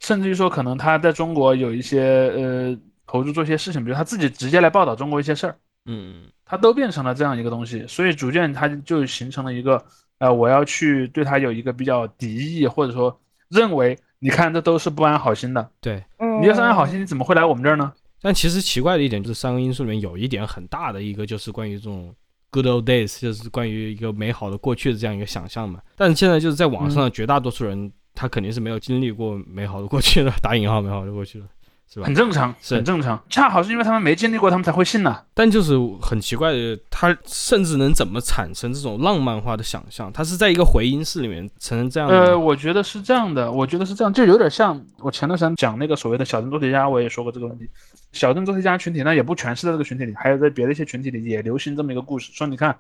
[0.03, 2.01] 甚至于说可能他在中国有一些
[2.35, 2.77] 呃
[3.07, 9.83] 投资做一些事情，比如他自己直接来报道中国一些事儿，嗯，他都变成了这样一个东西，所以逐渐他就形成了一个。
[10.19, 15.69] 呃，我要去对他有一个比较敌意，或者说认为，你看这都是不安好心的。
[15.81, 16.01] 对，
[16.39, 17.91] 你要是安好心，你怎么会来我们这儿呢？
[18.21, 22.15] 但其实奇怪的一点就是，三个因素里面有一点很大的一个，就是关于这种
[22.51, 25.81] good old days，就是关于一个美好的过去的这样一个想象嘛。
[25.97, 31.45] 但是现在就是在网上，绝大多数人他肯定是没有经历过美好的过去的，打引号美好的过去了。
[31.86, 32.07] 是吧？
[32.07, 33.22] 很正常，是很正常。
[33.30, 35.16] 恰好是因为他们没经历过，他们才会信呢。
[35.32, 40.11] 但就是很奇怪的，他甚至能怎么产生这种浪漫化的想象？
[40.11, 42.16] 他是在一个回音室里面成成这样的。
[42.16, 47.70] 呃，我觉得是这样的，我觉得是这样，就有点像我前段时间讲那个所谓的小镇做题家，我也说过这个问题。
[48.11, 52.76] 小镇做题家群体呢，也不全是在这个群体里，还有在别的一些群体里也流行这么一个故事，说你看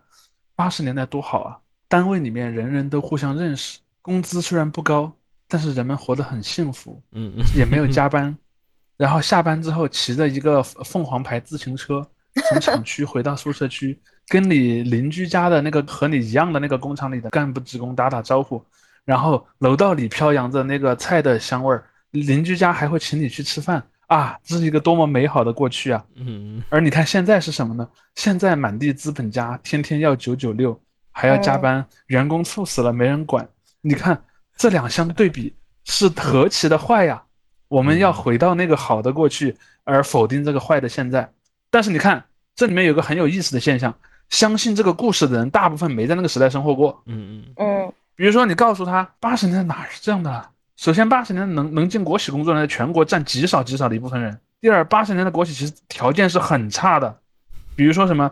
[0.55, 1.57] 八十年代多好啊，
[1.87, 5.13] 单位里面人人都互相认识，工资虽然不高，
[5.47, 8.35] 但是人们活得很幸福，嗯，也没有加班。
[8.97, 12.05] 然后下班之后，骑着一个凤凰牌自行车，
[12.49, 18.63] 从厂区回到宿舍区，跟你邻居家的那个和你一样的那个工厂里的干部职工打打招呼，
[19.03, 26.05] 然后楼道里飘扬着那个菜的香味儿，邻居家还会请你去吃饭啊，这是一个多么美好的过去啊！
[26.15, 27.87] 嗯，而你看现在是什么呢？
[28.15, 30.79] 现在满地资本家，天天要九九六，
[31.11, 33.47] 还要加班，员工猝死了没人管。
[33.81, 34.23] 你看
[34.55, 37.23] 这两相对比，是何其的坏呀！
[37.67, 41.31] 我们要回到那个好的过去，而否定这个坏的现在。
[41.69, 42.23] 但是你看，
[42.55, 43.93] 这里面有个很有意思的现象：
[44.29, 47.01] 相信这个故事的人，大部分没在那个时代生活过。
[47.07, 47.93] 嗯嗯嗯。
[48.15, 50.49] 比如说，你告诉他八十年代哪是这样的？
[50.75, 54.39] 首先，八十年代能能进国企工作的人，全国占极少极少的一部分人。
[54.61, 57.19] 第二，八十年代国企其实条件是很差的。
[57.75, 58.31] 比如说什么？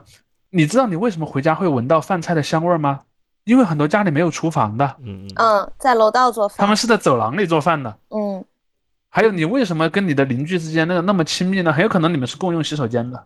[0.53, 3.01] 你知道你为什么回家会闻到饭菜的香味吗？
[3.43, 4.95] 因为很多家里没有厨房的。
[5.03, 5.71] 嗯嗯。
[5.77, 6.57] 在楼道做饭。
[6.59, 7.97] 他们是在走廊里做饭的。
[8.09, 8.43] 嗯。
[9.13, 11.73] 还有，你为什么跟你的邻居之间那个那么亲密呢？
[11.73, 13.21] 很有可能你们是共用洗手间的，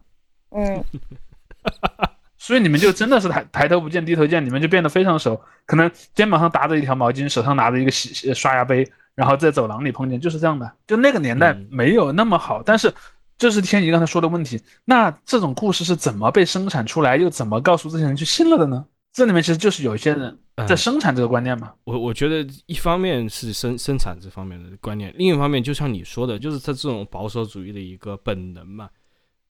[0.50, 0.84] 嗯，
[2.40, 5.40] 所以你们就真的是抬抬头不见低头见，你们就变得非常熟。
[5.68, 10.72] 可能肩膀上搭着一条毛巾，手上拿着一个洗刷牙杯，然后在走廊里碰见，就是这样的。
[10.88, 12.92] 就那个年代没有那么好，但是
[13.38, 14.60] 这是天怡刚才说的问题。
[14.86, 18.84] 那这种故事是怎么被生产出来，又怎么告诉这些人去信了的呢？
[19.16, 20.38] 这里面其实就是有一些人
[20.68, 21.72] 在生产这个观念嘛。
[21.86, 28.90] 我我觉得一方面是生生产这方面的观念，另一方面就像你说的，就是他这种保守主义的一个本能嘛。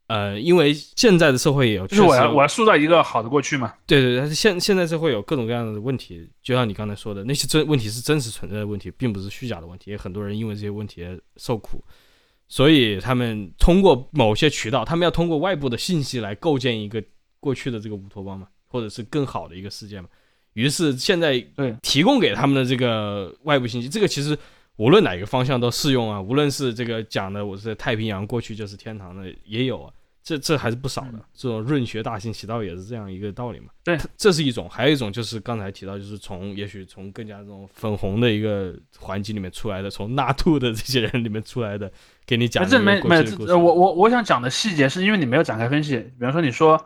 [0.05, 3.73] 呃，因为现在的社会也有，就是我要我要塑造一个好的过去嘛。
[3.87, 9.89] 对对对，现现在社会有各种各样的问题，就像你刚才说的，那些真问题是真实存在的问题，并不是虚假的问题。
[9.89, 11.03] 也很多人因为这些问题
[11.37, 11.83] 受苦，
[12.47, 17.03] 所以他们通过某些渠道，他们要通过外部的信息来构建一个
[17.39, 18.45] 过去的这个乌托邦嘛。
[18.75, 20.09] 或者是更好的一个世界嘛，
[20.51, 24.37] 于是现在对提供给他们的这个外部信息，这个其实
[24.75, 26.21] 无论哪个方向都适用啊。
[26.21, 31.19] 无论是这个讲的我是太平洋过去就是天堂的也有啊，这这还是不少的。
[31.33, 33.67] 这种润学大行其道也是这样一个道理嘛。
[33.81, 41.89] 对，这是一种，还有一种就是刚才提到，就是从也许从更加这种粉红的一个环境里面出来的，从纳兔的这些人里面出来的，
[42.25, 42.67] 给你讲。
[42.67, 46.85] 这没没我我我想讲的细节是因为你没有展开分析，比方说你说。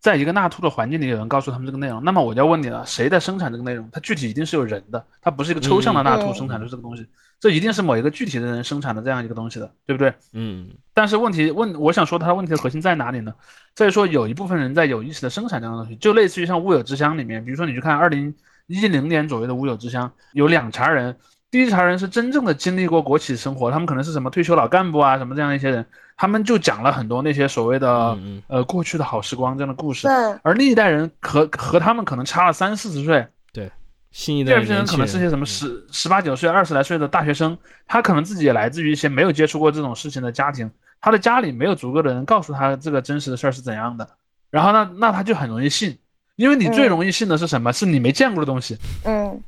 [0.00, 3.88] 在一个纳兔的环境里，有人告诉他们这个内容，那么我就要问你了：谁在生产这个内容？
[3.92, 7.06] 它具体一定是有人的，它不是一个抽象的纳兔生产出这个东西，
[7.40, 10.14] 这一定是某一个具体的人生产的这样一个东西的，对不对？
[10.32, 10.70] 嗯。
[10.94, 13.34] 但是问题问，我想说它问题的核心在哪里呢？
[13.74, 18.34] 在于说有一部分人在有意识的生产这样的东西，就类似于像乌有之乡里面，比如说你去看二零
[18.66, 21.16] 一零年左右的乌有之乡，有两茬人，
[21.50, 25.84] 第一茬人是真正的经历过国企生活，他们可能是什么退休老干部啊，什么这样一些人。
[26.20, 28.18] 他们就讲了很多那些所谓的
[28.48, 30.08] 呃过去的好时光这样的故事，
[30.42, 33.70] 而另一代人和和他们可能差了三四十岁，对，
[34.10, 40.68] 新一代人可能是些什么十十八九岁、二十来岁的大学生，他可能自己也来自于一些没有接触过这种事情的家庭，
[41.00, 44.08] 他的家里没有足够的人告诉他这个真实的事儿是怎样的，
[44.50, 45.96] 然后那那他就很容易信，
[46.34, 47.72] 因为你最容易信的是什么？
[47.72, 48.76] 是你没见过的东西。
[49.04, 49.40] 嗯，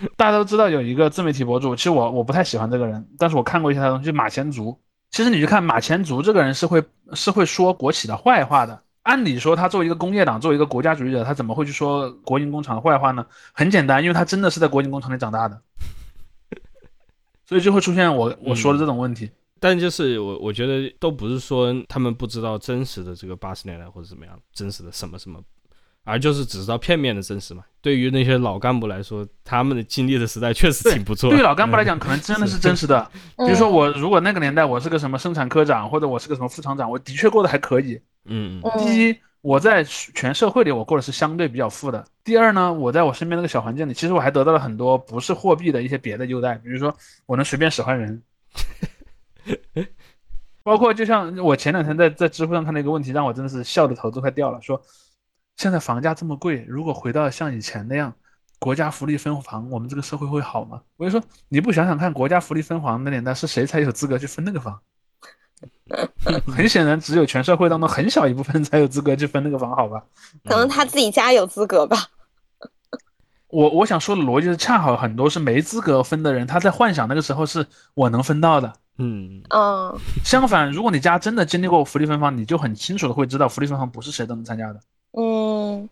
[0.16, 4.78] 大家都知道有一个自媒体博主，其实我我不太喜欢这个人，但是我看过一些他的东西，马前卒。
[5.10, 6.82] 其实你去看马前卒这个人是会
[7.14, 8.82] 是会说国企的坏话的。
[9.02, 13.26] 按理说他作为一个工业党，作为一个国家主义者，他怎么会去说国营工厂的坏话呢？
[13.52, 15.60] 很简单，因为他真的是在国营工厂里长大的，
[17.44, 19.30] 所以就会出现我我说的这种问题。
[19.58, 25.40] 但就是我我觉得都不是说他们不知道真实的这个八十年代或者怎么样真实的什么什么，
[26.04, 27.62] 而就是只知道片面的真实嘛。
[27.82, 31.30] 对于那些老干部来说，他们的经历的时代确实挺不错。
[31.30, 33.10] 对于老干部来讲，可能真的是真实的。
[33.38, 38.00] 比如说我如果那个年代我是个什么生产科长，或者我是个什么副厂长，我的确过得还可以。
[38.26, 42.04] 嗯，第一，我在全社会里我过得是相对比较富的。
[42.22, 46.94] 第二呢，我在我身边那个小环境里，其实我还得到了很多不是货币的一些别的优待，比如说
[47.24, 48.22] 我能随便使唤人。
[50.62, 54.60] 包括就像我前两天在在知乎上看到一个问题，让我真的是笑的头都快掉了。
[54.60, 54.80] 说
[55.56, 58.12] 现在房价这么贵，如果回到像以前那样，
[58.58, 60.80] 国家福利分房，我们这个社会会好吗？
[60.96, 64.80] 我就说你不想想看，国家福利分房的年代是谁才有资格去分那个房？
[66.46, 70.02] 很显然，只有全社会当中很小一部分才有资格去分那个房，好吧？
[70.44, 71.98] 可能他自己家有资格吧。
[73.48, 78.72] 我我想说的逻辑是，恰好很多是没资格分的人，他在幻想那个时候是我能分到的。
[78.98, 84.80] 嗯嗯，相反，如果你家真的经历过福利分房，你就很清楚的会知道，福利分房不是谁都能参加的。
[85.12, 85.88] 嗯，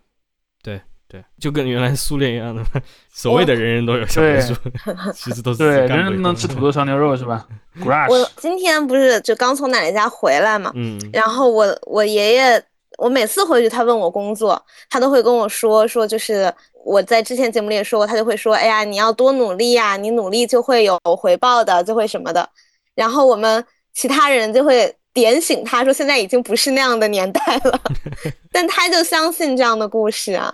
[0.63, 2.63] 对对，就跟原来苏联一样的，
[3.11, 4.53] 所谓的人人都有小别墅，
[5.13, 7.47] 其实都是对，人人都能吃土豆烧牛肉是吧？
[8.09, 12.63] 我今天不是就刚从奶奶家回来嘛，嗯，然后我我爷爷，
[12.97, 16.53] 我每次回去他问我工作，他都会跟我说说，就是
[16.85, 22.47] 我在之前节目里也说过，他就会说，哎呀，你要多努力呀，你努力就会有回报的，就会什么的。
[22.93, 27.81] 然后我们其他人就会点醒他说，现在已经不是那样的年代了，
[28.51, 30.51] 但他就相信这样的故事啊。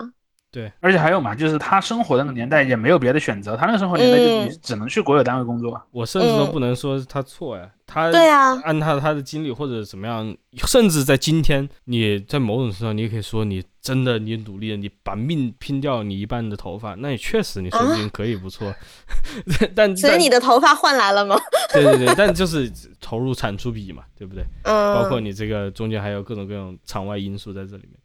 [0.56, 5.78] 对，而且还有嘛，就是他生活的那个年代也没有别的选择，他那个生活年代就你只能去国有单位工作。
[5.90, 10.34] 我甚至都不能说他错呀，他对啊，按他他的经历或者怎么样，
[10.66, 18.74] 甚至在今天，你在某种程度上，你也可以说你真的你努力了，你把命拼掉你一半的头发，那也确实你说不定可以不错。
[19.76, 21.36] 但所以你的头发换来了吗？
[21.74, 24.42] 对对对，但就是投入产出比嘛，对不对？
[24.62, 27.98] 嗯，包括你这个中间还有各种各种场外因素在这里面。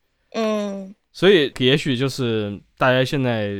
[1.13, 3.51] 所以，也许就是大家现在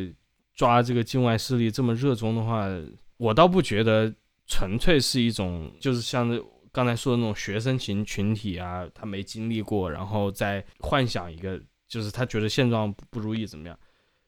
[0.56, 2.66] 抓这个境外势力这么热衷的话，
[3.18, 4.14] 我倒不觉得
[4.48, 6.40] 纯粹是一种，就是像
[6.72, 13.78] 刚才说的那种学生群群体啊，他没经历过，然后再幻想一个，就是他觉得现状不如意怎么样？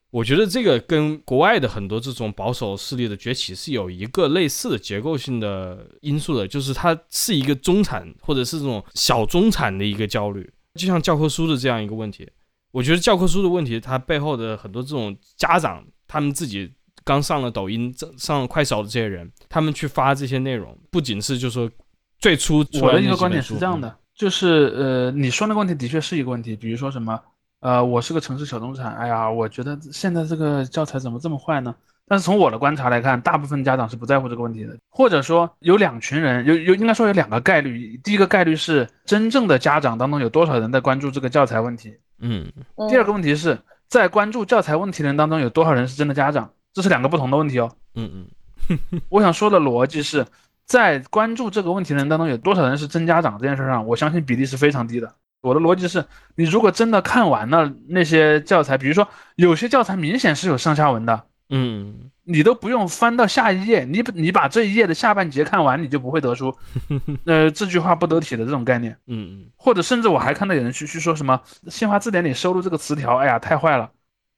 [0.10, 12.30] 我觉得这个跟国外的很多这种保守势力的崛起是有一个类似的结构性的因素的，就是它是一个中产或者是这种小中产的一个焦虑，就像教科书的这样一个问题。
[12.74, 21.70] 我觉得教科书的问题，它背后的很多这种家长，他们自己刚上了抖音、上了快手的这些人，他们去发这些内容，不仅是就说
[22.18, 27.20] 最初我的一个观点是这样的，就是呃，你说那个问题的确是一个问题，比如说什么，
[27.60, 31.76] 呃，我是个城市小中产，哎呀，我觉得现在这个教材怎么这么坏呢？
[32.08, 41.94] 但是从我的观察来看，大部分家长是不在乎这个问题的，或者说有两群人，有有应该说有两个概率，第一个概率是真正的家长当中有多少人在关注这个教材问题。
[42.20, 42.52] 嗯，
[42.90, 43.58] 第二个问题是
[43.88, 46.52] 在关注教材问题的人当中有多少人是真的家长？
[46.74, 47.72] 这是两个不同的问题哦。
[47.96, 48.28] 嗯
[48.70, 50.26] 嗯， 我想说的逻辑是
[50.66, 55.14] 在关注这个问题的人当中有多少人是真家长这件事上，我相信比例是非常低的。
[55.42, 56.06] 我的逻辑是，
[56.36, 61.24] 你如果真的看完了那些教材，比如说有些教材明显是有上下文的。
[61.50, 66.56] 嗯，你都不用翻到下一页，你你把这一页的下半节看完，你就不会得出，
[67.26, 68.98] 呃，这句话不得体的这种概念。
[69.08, 73.92] 嗯嗯，或者甚至我还看到有人去去说什么新华字典里收录这个词条，哎呀，太坏了。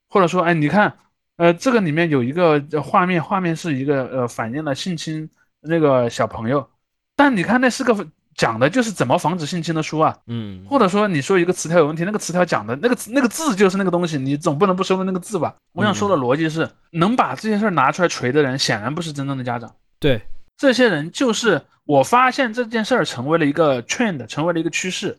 [0.09, 0.97] 或者说，哎，你看，
[1.37, 5.29] 呃，这个里面有一个画面，画面是一个呃反映了性侵
[5.61, 6.69] 那个小朋友，
[7.15, 8.07] 但你看那是个。
[8.35, 15.55] 讲的就是怎么防止性侵的书啊，嗯，或者说你说一个词条有问题，那个词条讲的那个那个字就是那个东西，你总不能不收录那个字吧？
[15.71, 19.73] 我想说的逻辑是，能把这件事拿出来锤的人，显然不是真正的家长。
[19.99, 20.21] 对，
[20.57, 25.17] 这些人就是我发现这件事儿成为了一个 trend，成为了一个趋势，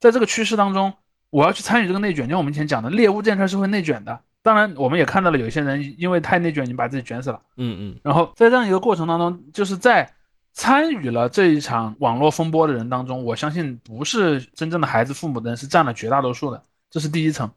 [0.00, 0.92] 在这个趋势当中，
[1.30, 2.26] 我要去参与这个内卷。
[2.26, 4.18] 就像我们以前讲的，猎物这件事是会内卷的。
[4.42, 7.40] 当然，我们也看到了有些人因为太内卷，已经把自己卷死了。
[7.56, 8.00] 嗯嗯。
[8.02, 10.12] 然后在这样一个过程当中，就是在。
[10.58, 17.48] 参与了这一场网络风波的人当中，我相信不是真正的孩子父母的人是占了绝大多数的，这是第一层。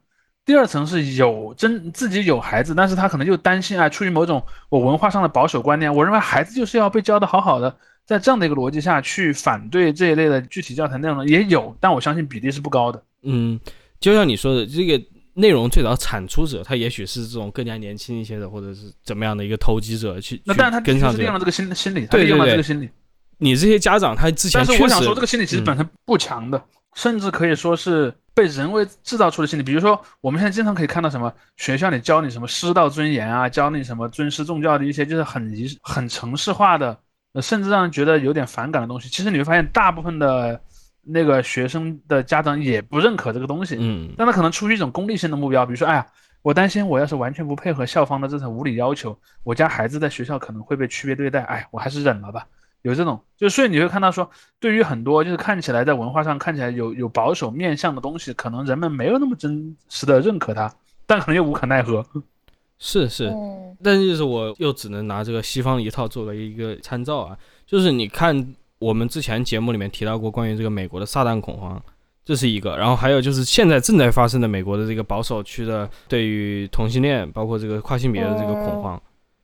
[0.46, 7.76] 第二层是有真自己有孩子，但是他可能又担心啊，出于某种我文化上的保守观念，我认为孩子就是要被教的好好的，
[8.06, 13.04] 在这样的一个逻辑下去反对这一类的具体教材内容也有，但我相信比例是不高的。
[13.24, 13.60] 嗯，
[14.00, 15.04] 就像你说的这个。
[15.42, 22.90] 内容最早产出者，他也许是这种更加年轻一些的，或者是怎么样的一个投机者去，那但是他跟上利用了这个心心理，他利用了这个心理。
[23.40, 26.64] 你这些家长，他之前但是我想说，这个心理其实本身不强的，
[26.94, 29.64] 甚至可以说是被人为制造出的心理。
[29.64, 36.96] 比如说，我们现在经常可以看到什么学校里教你什么师道尊严啊，教你什么尊师重教的一些，就是很仪很城市化的
[37.42, 40.62] 甚至让人觉得有点反感的东西，其实你会发现大部分的
[41.04, 43.78] 那个学生的家长也不认可这个东西。
[43.80, 46.06] 嗯，但他可能出于一种功利性的目标，比如说，哎呀，
[46.42, 52.46] 我担心我要是完全不配合校方的这种无理要求，我家孩子在学校可能会被区别对待，哎，我还是忍了吧。
[52.84, 54.28] 有这种，就所以你会看到说，
[54.60, 60.74] 对于很多就是看起来在文化上看起来有有保守面向的东西，可能人们没有那么真实的认可它，
[61.06, 62.04] 但可能又无可奈何。
[62.80, 63.32] 是是，
[63.84, 67.38] 但是就是我又只能拿这个西方一套作为一个参照啊。
[67.68, 68.36] 就是你看
[68.82, 71.82] 我们之前节目里面提到过关于这个美国的撒旦恐慌，
[72.26, 79.02] 这是一个，然后还有就是现在正在发生的美国的这个保守区的对于同性恋，包括这个跨性别的这个恐慌，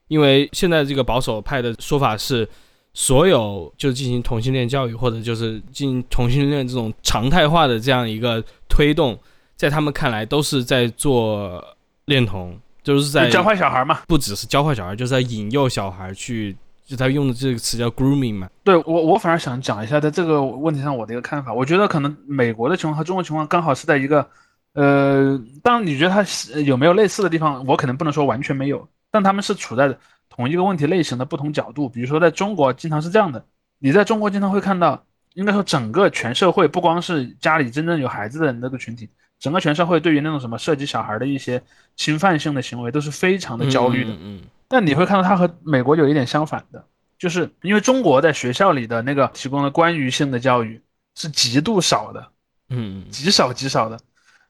[0.09, 2.45] 因为现在这个保守派的说法是。
[2.93, 9.15] 所有就进行同性恋教育，或者就是进行同性恋这种常态化的这样一个推动，
[9.55, 11.63] 在他们看来都是在做
[12.05, 13.99] 恋童，就是在教坏小孩嘛。
[14.07, 16.57] 不只是教坏小孩，就是在引诱小孩去，
[16.87, 18.49] 就他用的这个词叫 grooming 嘛。
[18.63, 21.53] 对我，我反而想讲一下在这个问题上我的一个看法。
[21.53, 24.27] 我觉得可能美国的情况和中国情况刚好是在一个，
[24.73, 26.25] 呃，当然你觉得它
[26.61, 29.95] 有没有类似的地方，我可能不能说完全没有，但他们是处在。
[30.29, 33.43] 同一个问题类型的不同角度，比如说在中国经常是这样的，
[33.79, 39.09] 你在中国经常会看到，应该说整个全社会，不光是家里真正有孩子的那个群体，
[39.39, 41.59] 整个全社会对于那种什么涉及小孩的一些
[41.95, 44.11] 侵犯性的行为都是非常的焦虑的。
[44.21, 44.41] 嗯。
[44.67, 46.85] 但你会看到它和美国有一点相反的，
[47.17, 50.81] 就是因为中国在学校里的那个提供的关于性的教育
[51.15, 52.27] 是极度少的，
[52.69, 53.99] 嗯，极少极少的，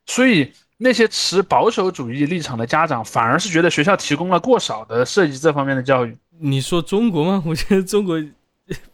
[0.05, 0.51] 所以。
[0.80, 6.15] 那些持保守主义立场的家长，反而是觉得学校提供了过少的涉及这方面的教育。
[6.38, 7.41] 你说中国吗？
[7.49, 8.15] 我觉得中国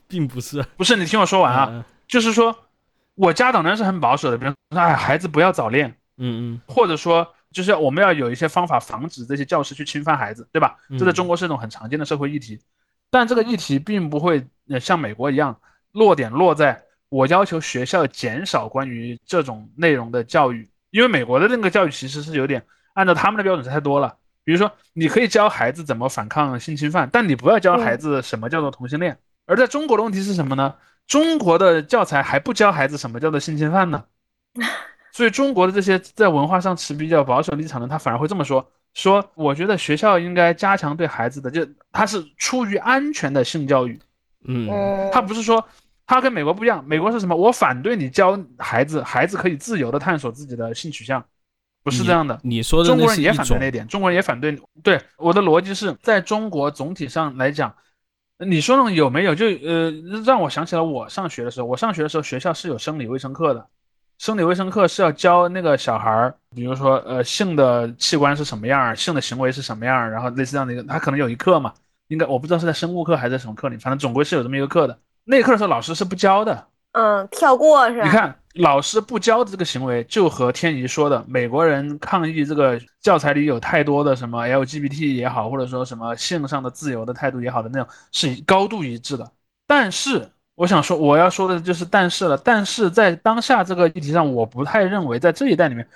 [0.07, 0.65] 并不是。
[0.77, 2.55] 不是，你听我说完啊，就是说，
[3.15, 10.75] 我家长呢是很保守的，比如说，哎，孩子不要早恋，嗯嗯，或者说，就是我们要有一些方法防止这些教师去侵犯孩子，对吧？
[10.97, 12.59] 这在中国是一种很常见的社会议题，
[13.09, 14.45] 但这个议题并不会
[14.81, 15.55] 像美国一样
[15.91, 20.67] 落点落在我要求学校减少关于这种内容的教育。
[20.89, 29.17] 因为美国的那个教育其实是有点按照他们的标准太多了，比如说你可以教孩子怎么反抗性侵犯，但你不要教孩子什么叫做同性恋。
[29.45, 30.75] 而在中国的问题是什么呢？
[31.05, 34.03] 中国的教材还不教孩子什么叫做性侵犯呢？
[35.13, 43.97] 所以中国的这些在文化上持比较保守立场的，他反而会这么说：说我觉得学校应该加强对孩子的，就他是出于安全的性教育。
[44.45, 44.67] 嗯，
[45.13, 45.65] 他不是说。
[46.05, 47.33] 他跟美国不一样，美国是什么？
[47.33, 51.23] 我反对你教孩子，孩子可以自由的探索自己的性取向，
[51.81, 52.37] 不是这样的。
[52.43, 54.55] 你说的中国人也反对那点，中国人也反对。
[54.83, 57.73] 对，我的逻辑是在中国总体上来讲，
[58.37, 59.33] 你说那种有没有？
[59.33, 59.91] 就呃，
[60.25, 63.65] 让我想起了我上学的时候，我上学的时候学校是有生理卫生课的，
[64.23, 71.73] 生理卫生课是要教那个小孩儿，比如说呃性的器官是什么样，性的行为是什么样，然后类似这样的一个，他可能有一课嘛，
[72.07, 74.97] 应该我不知道是在生物课还是在什么课里，反正总归是有这么一个课的。
[75.25, 78.05] 那课的时候，老师是不教的，嗯，跳过是吧？
[78.05, 89.29] 你看，老师不教的这个行为，就和天怡说的美国人抗议这个教材里有太多的什么 LGBT 也好，或者说什么性上的自由的态度也好的那种，是高度一致的。
[89.67, 92.37] 但是，我想说，我要说的就是但是了。
[92.37, 95.87] 但是在当下这个议题上，我不太认为在这一代里面。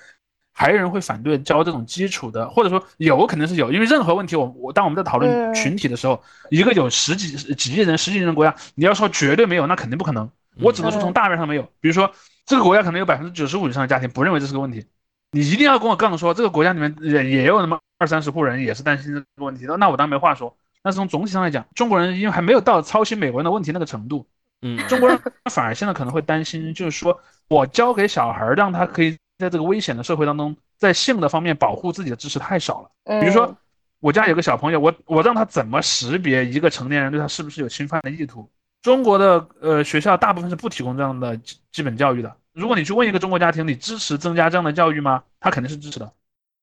[0.59, 10.27] 还有人会反对教这种基础的，或者说有肯定是有，因为任何问题，我我当我们在讨论群体的时候，一个有十几几亿人、十几亿人国家，你要说绝对没有，那肯定不可能。
[10.59, 11.61] 我只能说从大面上没有。
[11.79, 12.11] 比如说
[12.43, 14.83] 这个国家可能有百分之九十五以上的家庭不认为这是个问题，
[15.31, 20.57] 你一定要跟我杠说这个国家里面也也有那么二三十户人也是担心这个问题的，那我当然没话说。
[20.81, 24.25] 但是从总体上来讲，中国人因为还没有到操心美国人的问题那个程度，
[24.61, 25.19] 嗯，中国人
[25.51, 30.55] 反而现在可能会担心，就是说我教给小孩让他可以在这个危险的社会当中。
[30.79, 33.19] 在性的方面保护自己的知识太少了。
[33.19, 33.57] 比如说，
[33.99, 38.47] 我家有个小朋友，我我让他怎么识别一个成年人对他是不是有侵犯的意图？
[38.83, 42.31] 中国的呃学校大部分是不提供这样的基基本教育的。
[42.53, 45.23] 如果你去问一个中国家庭，你支持增加这样的教育吗？
[45.39, 46.13] 他肯定是支持的。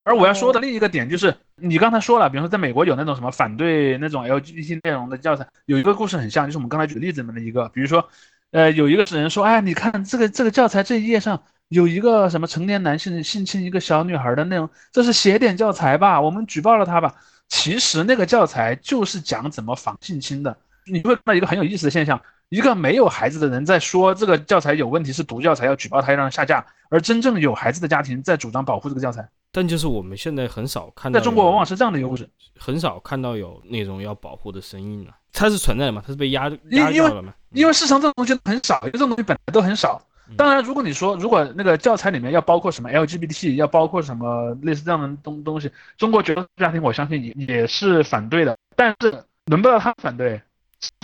[0.05, 8.09] 而我要说的另一个点就是，你刚才说了，比如说在美国有那种什么反对那种 LGBT 内容的教材，有一个故事很像，就是我们刚才举例子里面的一个，比如说，
[8.53, 11.43] 呃，有一个人说，哎，你看这个这个教材这一页上。
[11.69, 16.21] 有一个什么成年男性性侵一个小女孩的内容，这是邪典教材吧？
[16.21, 17.15] 我们举报了他吧。
[17.49, 20.57] 其实那个教材就是讲怎么防性侵的。
[20.87, 29.27] 你会看到一个很有意思的现象：一个没有孩子的人在说这个教材有问题，是毒教材，要举报他，要让下架；而真正有孩子的家庭在主张保护这个教材。
[29.57, 32.29] 但就是我们现在很少看到，在中国往往是这样的一个故事，
[32.59, 35.15] 很少看到有那种要保护的声音了。
[35.33, 36.03] 它是存在的嘛？
[36.05, 37.33] 它是被压压掉了嘛？
[37.53, 40.03] 因为市场这种东西很少，因为这种东西本来都很少。
[40.37, 48.57] 当然，如果你说如果那个教材里面要包括什么 LGBT，要包括什么类似这样的东东西，中国绝大多数家庭我相信也也是反对的。
[48.75, 50.41] 但是轮不到他反对，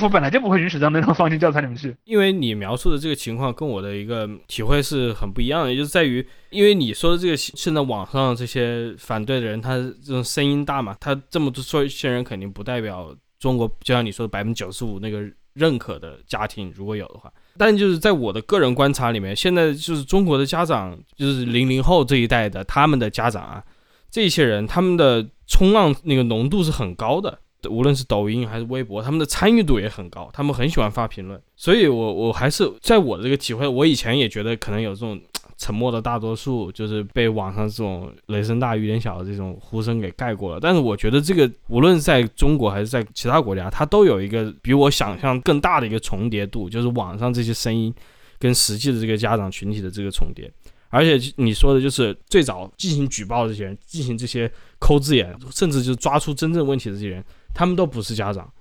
[0.02, 1.94] 我本来就不会允许让内容放进教材里面去。
[2.04, 15.22] 因为你描述的这个情况跟我的一个体会是很不一样的，也就是在于，因为你说的这个现在网上这些反对的人，他这种声音大嘛，他这么多说一些人肯定不代表中国，就像你说的百分之九十五那个
[15.52, 23.62] 认可的家庭如果有的话，但就是在我的个人观察里面，现在就是中国的家长，就是零零后这一代的他们的家长啊，
[24.10, 27.38] 这些人他们的冲浪那个浓度是很高的。
[27.68, 31.40] 无论是抖音还是微博，他们的参与度也很高，他们很喜欢发评论。
[31.56, 35.20] 所以，我我还是在我的这个体会，我以前也觉得可能有这种
[35.58, 40.58] 沉默的大多数，就是被网上这种雷声大雨点小的这种呼声给盖过了。
[40.60, 47.94] 但是，我觉得这个无论在中国还是在其他国家，它都有一个比我想象更大的一个重叠度，就是网上这些声音
[48.38, 50.50] 跟实际的这个家长群体的这个重叠。
[50.88, 54.50] 而且你说的就是最早进行举报这些人，进行这些
[54.80, 57.24] 抠字眼，甚至就抓出真正问题的这些人。
[57.54, 58.52] 他们都不是家长，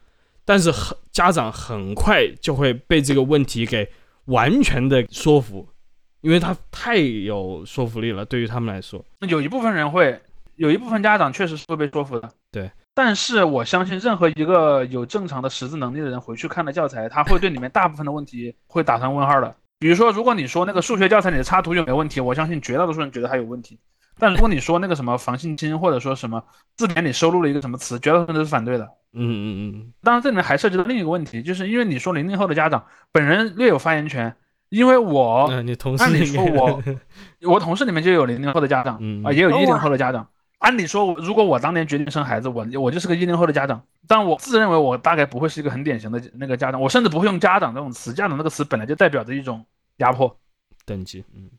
[0.45, 3.89] 但是很家长很快就会被这个问题给
[4.25, 5.67] 完全的说服，
[6.21, 8.23] 因为他太有说服力了。
[8.25, 10.21] 对于他们来说，那有一部分人会，
[10.55, 12.29] 有一部分家长确实是会被说服的。
[12.51, 19.55] 对，但是我相信任何一个有正常的识字能力的人回去看了教材，他会对里面大部分的问题会打上问号的。
[19.79, 23.79] 比如说，如果你说那个数学教材里的插图有没有问题，我相信绝大多数人觉得它有问题。
[24.19, 26.43] 但如果你说那个什么防性侵，或者说什么
[26.75, 28.83] 字典里收录了一个什么词，绝大部分都是反对的。
[29.13, 29.93] 嗯嗯嗯。
[30.03, 34.35] 当然，这里面还涉及到另一个问题，就是因为你说零零后的家长本人略有发言权，
[34.69, 36.83] 因为我，你同事，按理说我，
[37.49, 40.27] 我同事里面就有零零后的家长，啊，也有一零后的家长。
[40.59, 49.65] 按理说，如果我当年决定生孩子，我我就是个一零后的家长，但我自认为我大概不会是一个很典型的那个家长，我甚至不会用家长这种词，家长这个词本来就代表着一种
[49.97, 50.37] 压迫
[50.85, 51.49] 等级，嗯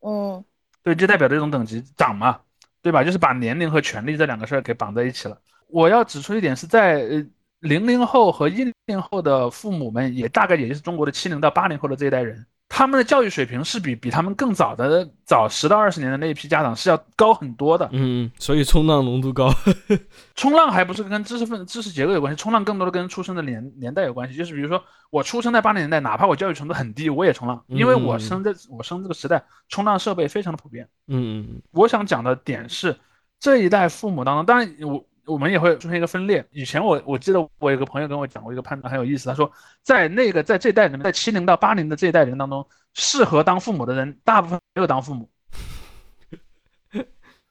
[0.00, 0.44] 嗯。
[0.88, 2.40] 对，就代表这种等级涨嘛，
[2.80, 3.04] 对吧？
[3.04, 5.38] 就是把年龄和权力这两个事儿给绑在一起了。
[5.66, 7.26] 我要指出一点是在呃
[7.60, 12.46] 零零后和一零后的父母们，也大概也就是中国的七零到八零后的这一代人。
[12.68, 19.50] 他们的教育水平是比比他们更早的早十到二十年的那一批家长是要高很多的，嗯，所以冲浪浓度高，
[20.36, 24.36] 冲浪还不是跟知识分知识结构有关系，冲浪更多的跟出生的年年代有关系。
[24.36, 30.86] 就是比如说我出生在八零年代，哪怕我教育程度很低，我也冲浪，因为我生在我生这个时代，冲浪设备非常的普遍。
[31.06, 32.94] 嗯嗯，我想讲的点是
[33.40, 35.04] 这一代父母当中，当然我。
[35.28, 36.44] 我们也会出现一个分裂。
[36.50, 39.50] 以前我我记得我有个朋友跟我讲过一个判断很有意思，他说
[39.82, 45.28] 在那个在这代人，在七零到八零的这一代人当中，适合当父母的人大部分没有当父母，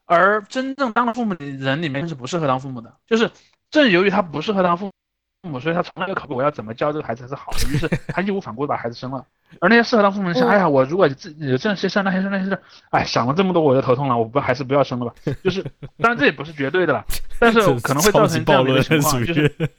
[0.04, 3.30] 而真正当了父母的人里面是不适合当父母的，就是
[3.70, 4.92] 正由于他不适合当父母
[5.42, 9.24] 母，所以他从来没有考虑我要怎么教这个孩子才是好的，于是他义无反顾的把孩子生了。
[9.60, 15.14] 而那些适合当父母的人，哎呀，我如果自己有这些事那些事那些事，哎，想了这么多我就头痛了，我不还是不要生了吧。
[15.42, 15.62] 就是，
[15.98, 17.04] 当然这也不是绝对的了，
[17.38, 19.56] 但是可能会造成这样的一个情况，就是，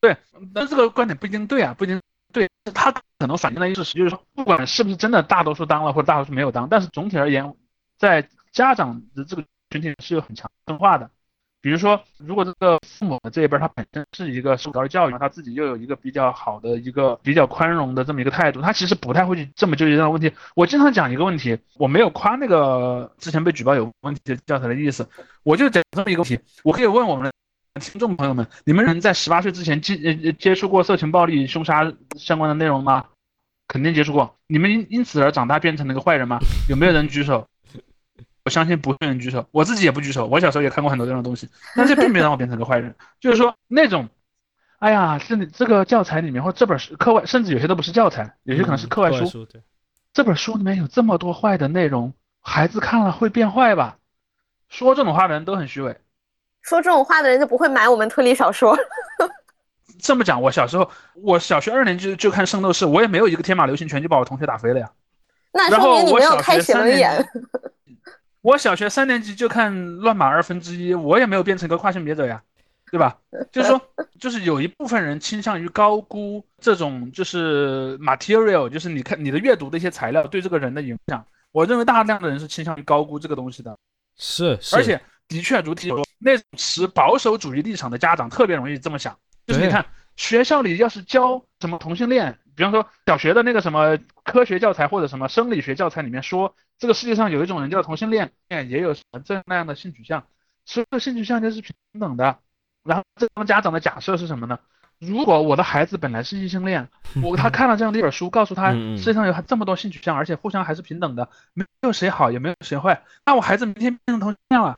[0.00, 0.16] 对，
[0.54, 2.00] 但这个观点不一定对啊，不一定
[2.32, 7.54] 对，他可能反映的意思是，就是说，不管是不是真的大多数当了或者大多数没有当，但是总体而言，
[7.98, 11.08] 在家长的这个群体是有很强分化的。
[11.60, 20.32] 比如说，如果这个父母的这一辈他本身是一个受高教育，他自己又有一个比较好的一个比较宽容的这么一个态度，他其实不太会去这么纠结这样的问题。
[20.54, 25.08] 我经常讲一个问题，我没有夸那个之前被举报有问题的教材的意思，
[25.42, 27.32] 我就讲这么一个问题，我可以问我们的
[27.80, 33.04] 听众朋友们，你们人在十八岁之前接接触过色情暴力凶杀相关的内容吗？
[33.66, 34.36] 肯定接触过。
[34.46, 36.38] 你们因因此而长大变成了一个坏人吗？
[36.70, 37.46] 有没有人举手？
[38.48, 40.26] 我相信不会有人举手，我自己也不举手。
[40.26, 41.46] 我小时候也看过很多这种东西，
[41.76, 42.94] 但是并没有让我变成个坏人。
[43.20, 44.08] 就是说那种，
[44.78, 49.46] 哎呀，是这个教材里面或这本书课外，甚至有些都不是教材，有些可能是课外书。
[50.14, 53.98] 这本书里面有这么多坏的内容，孩子看了会变坏吧？
[54.70, 55.94] 说这种话的人都很虚伪。
[56.62, 58.74] 说这种话的人就不会买我们推理小说。
[60.00, 60.90] 这么讲，我小时候，
[61.22, 64.90] 我小学二年级就看《圣斗士》，我也没有一个天马流星拳就把我同学打飞了呀。
[65.52, 67.28] 那说明你没有开写轮眼。
[68.48, 69.70] 我小学三年级就看
[70.00, 72.42] 《乱马二分之一》，我也没有变成一个跨性别者呀，
[72.90, 73.18] 对吧？
[73.52, 73.78] 就是说，
[74.18, 81.22] 就是有一部分人倾向于高估这种就是 material，就是你看你的阅读的一些材料对这个人的影响。
[81.52, 83.76] 我认为大量的人是倾向于高估这个东西的，
[84.16, 89.14] 是，而且的确如题说，那种持保守主义立场的家长特别容易这么想，
[89.46, 89.84] 就是你看
[90.16, 92.34] 学校里要是教什么同性恋。
[92.58, 100.26] 比方说，小学的那个什么科学教材或者什么生理学教材里面说，这个世界上有一种人叫同性恋，也有什么这那样的性取向，
[100.64, 102.36] 所有性取向就是平等的。
[102.82, 104.58] 然后这帮家长的假设是什么呢？
[104.98, 106.88] 如果我的孩子本来是异性恋，
[107.22, 114.76] 我他看了这样的一本书，告诉他世界上有这么多性取向，而且互相还是平等的，没有谁好也没有谁坏，那我孩子明天变成同性恋了，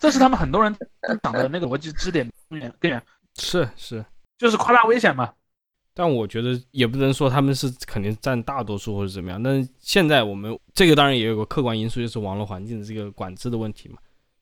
[0.00, 0.76] 这是他们很多人
[1.22, 3.00] 讲的那个逻辑支点根源根源。
[3.36, 4.04] 是是，
[4.36, 5.32] 就是夸大危险嘛。
[6.02, 9.42] 但我觉得也不能说他们是肯定占大多数或者怎么样。
[9.42, 13.96] 但是现在我们这个当然也有个客观因素，就是网络环境的这个管制的问题嘛。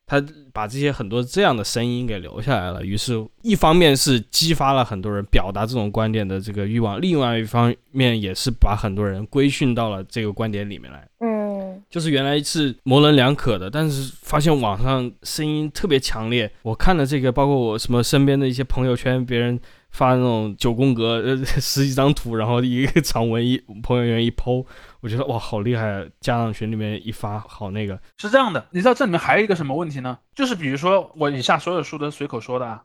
[0.06, 11.09] 他把这些很多这样的声音给留下来了，于是，一方面是激发了很多人表达这种观点的这个欲望，另外一方面也是把很多人规训到了这个观点里面来。
[11.18, 16.48] 嗯，就是原来是模棱两可的，但是发现网上声音特别强烈。
[16.62, 19.59] 我看了这个，包括我什么身边的一些朋友圈，别人。
[19.91, 24.64] 发那种九宫格，呃， 十几张图，然后一个长文一朋友圈一剖，
[25.01, 26.09] 我觉得哇，好厉害！
[26.20, 28.64] 家长群里面一发，好那个是这样的。
[28.70, 30.18] 你知道这里面还有一个什么问题呢？
[30.34, 32.84] 就是比如说我以下所有书都随口说的啊。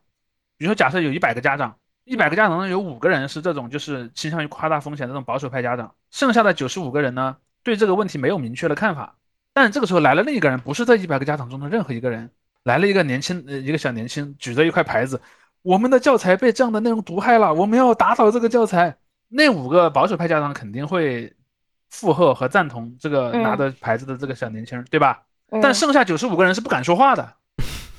[0.57, 1.75] 比如说假设有一百个家长，
[2.05, 9.17] 一百个家长中有五个人是这种就是倾向于夸大风险这种保守派家长，剩下的九十五个人呢，对这个问题没有明确的看法。
[9.53, 12.31] 但这个时候来了另一个人，不是这一百个家长中的任何一个人，
[12.63, 15.21] 来了一个年轻呃一个小年轻，举着一块牌子。
[15.63, 18.95] 我们的教材被这样的内容毒害了，我们要打倒这个教材。
[19.29, 21.33] 那五个保守派家长肯定会
[21.89, 25.23] 附和和赞同这个拿着牌子的这个小年轻人，对吧？
[25.61, 27.33] 但剩下九十五个人是不敢说话的。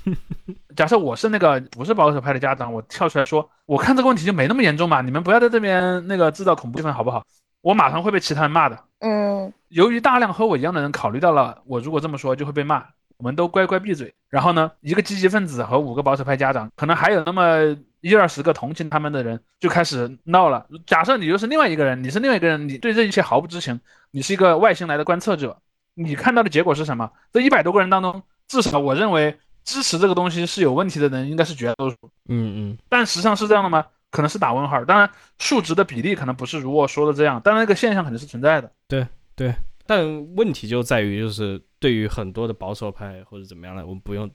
[0.76, 7.24] 假设我是那个不是保守派的家长，我跳出来说，我看这个问题就没那么严重嘛，你们不要在这边那个制造恐怖气氛好不好？
[7.62, 8.78] 我马上会被其他人骂的。
[9.00, 12.84] 嗯，由于大量和我一样的人考虑到了，我如果这么说就会被骂。
[13.24, 14.12] 我们都乖乖闭嘴。
[14.28, 20.66] 然后呢，一个积极分子和五个保守派家长，可能还有那么一二十个同情他们的人，就开始闹了。
[20.86, 25.56] 假设你就是另外一个人，你是另外一个人，你对这一切毫不知情，你是一个外星来的观测者，
[25.94, 27.10] 你看到的结果是什么？
[27.32, 31.96] 这一百多个人当中，至少我认为支持这个东西是有问题的人应该是绝大多数。
[32.28, 32.78] 嗯嗯。
[32.90, 33.86] 但实际上是这样的吗？
[34.10, 34.84] 可能是打问号。
[34.84, 35.08] 当然，
[35.38, 38.70] 数值的比例可能不是如我说的这样，但那个现象肯定是存在的。
[38.86, 39.54] 对对。
[39.86, 44.30] 但问题就在于，就是对于很多的保守派或者怎么样的，我们不用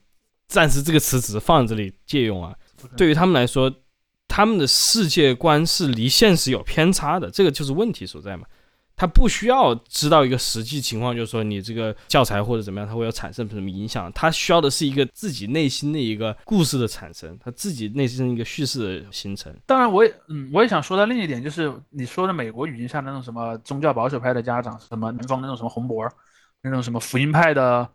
[0.47, 2.55] 暂时这个词只是放在这里借用啊。
[2.95, 3.73] 对于他们来说，
[4.27, 8.45] 他们的世界观是离现实有偏差的，这个就是问题所在嘛。
[8.95, 14.11] 他不需要知道一个实际情况，就是说你这个教材或者怎么样，它会有产生什么影响。
[14.11, 19.51] 他需要的是一个自己内心的一个故事的产生，他自己内心一个叙事的形成。
[19.65, 26.05] 当然，我也嗯，我也想说到另一点就是，你说的美国语境下那种什么宗教保守派的家长，什么南方那种什么红博，
[26.61, 27.87] 那种什么福音派的，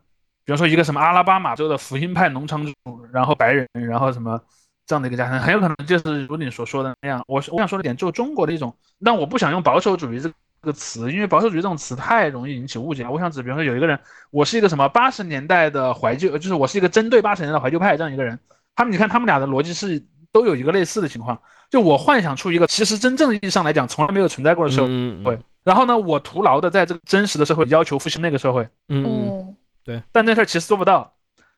[0.44, 2.72] 比方说一个什么阿拉巴马州的福音派农场主，
[3.12, 4.40] 然后白人，然后什么
[4.86, 7.22] 这样的一个家庭，很有可能就是如你所说的那样。
[7.26, 10.30] 我我想说的点，就中国的一种，但我不想用保守主义这。
[10.64, 13.06] 个词，因为保守主义这种词太容易引起误解。
[13.06, 14.00] 我想指，比方说有一个人，
[14.30, 18.40] 我是一个什么八十年代的怀旧，就是我是一个针对八十年代怀旧派这样一个人。
[18.74, 20.02] 他们，你看他们俩的逻辑是
[20.32, 21.38] 都有一个类似的情况，
[21.68, 24.86] 就我幻想出一个其实真正意义上来讲从来没有存在过的社
[25.22, 28.68] 会，然后呢，我徒劳的在这个真实的社会要求复兴那个社会。
[28.88, 30.02] 嗯，对。
[30.12, 31.14] 但这事儿其实做不到，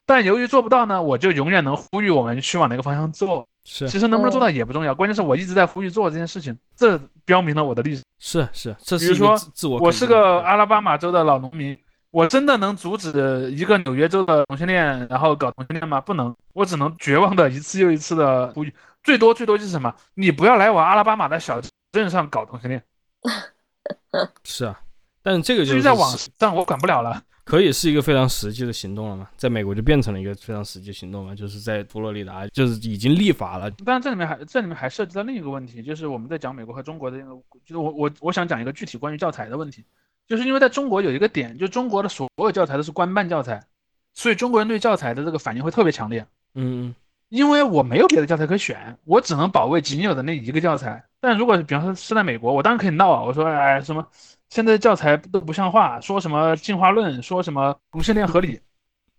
[0.07, 3.47] 但由于做不到呢，我就永远能呼吁我们去往哪个方向做。
[3.69, 8.03] 是，其实能不能做到也不重要，关键是我一直在呼吁做这件事情，这标明了我的历史。
[8.21, 9.37] 是是，这比如说，
[9.69, 11.77] 我我是个阿拉巴马州的老农民，
[12.13, 16.01] 我真的能阻止一个纽约州的同性恋然后搞同性恋吗？
[16.01, 22.81] 不能，我只能绝望的一次又一次的呼吁，最多最多就是什么，你不要来我阿拉巴马的小镇上搞同性恋。
[24.45, 24.81] 是啊，
[25.23, 27.23] 但这个就是在网上我管不了了。
[27.45, 29.29] 可以是一个非常实际的行动了嘛？
[29.37, 31.33] 在美国就变成了一个非常实际行动嘛？
[31.33, 33.71] 就是在佛罗里达，就是已经立法了。
[33.85, 39.85] 但这里面还这里面还涉及到另一个问题，就是我们在讲美国和中国的那个，就是我我我想讲一个具体关于教材的问题，
[40.27, 43.65] 就是因为在中国有一个点，就中国的所有教材都是官办教材，
[44.13, 46.27] 所以中国人对教材的这个反应会特别强烈。
[46.55, 46.93] 嗯，
[47.29, 51.05] 因为我没有别的教材可选，我只能保卫仅有的那一个教材。
[51.21, 54.07] 但如果比方说是在美国，我当然可以闹啊，我说哎什么。
[54.49, 58.61] 现在教材都不像话，说什么进化论，说什么同性恋合理，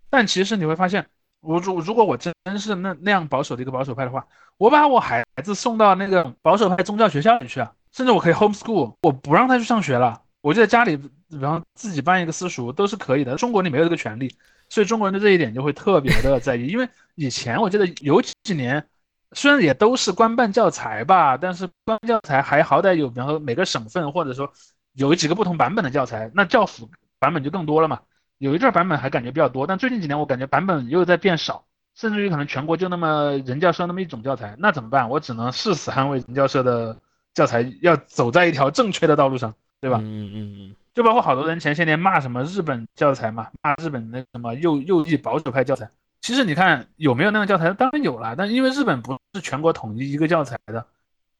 [0.09, 1.05] 但其实你会发现，
[1.41, 4.25] 我如如果我真是那那样保守的一个保守派的话，
[4.57, 10.97] 我把我孩子送到那个保守派宗教学校里去啊，甚至我可以 homeschool，我不让他去上学了，我就在家里，
[11.29, 13.35] 然后自己办一个私塾都是可以的。
[13.35, 14.33] 中国你没有这个权利，
[14.69, 18.87] 所以中国人对这一点就会特别的在意，因为以前我记得有几年，
[19.33, 24.51] 虽然也都是官办教材吧，但是官教材还好歹有，比方说每个省份或者说。
[24.93, 27.99] 有几个不同版本的教材，那教辅版本就更多了嘛。
[28.39, 35.07] 有一阵版本还感觉比较多，但最近几年我感觉版本又在变少，甚至于可能全国就那么人教社那么一种教材，那怎么办？
[35.07, 36.97] 我只能誓死捍卫人教社的
[37.35, 39.99] 教材，要走在一条正确的道路上，对吧？
[40.01, 40.75] 嗯嗯嗯。
[40.95, 45.91] 就包括好多人前些年骂什么日本教材嘛，骂日本那什么右右翼保守派教材。
[46.27, 47.71] 其实你看有没有那个教材？
[47.71, 50.85] 当然有了，但因为日本不是全国统一一个教材的。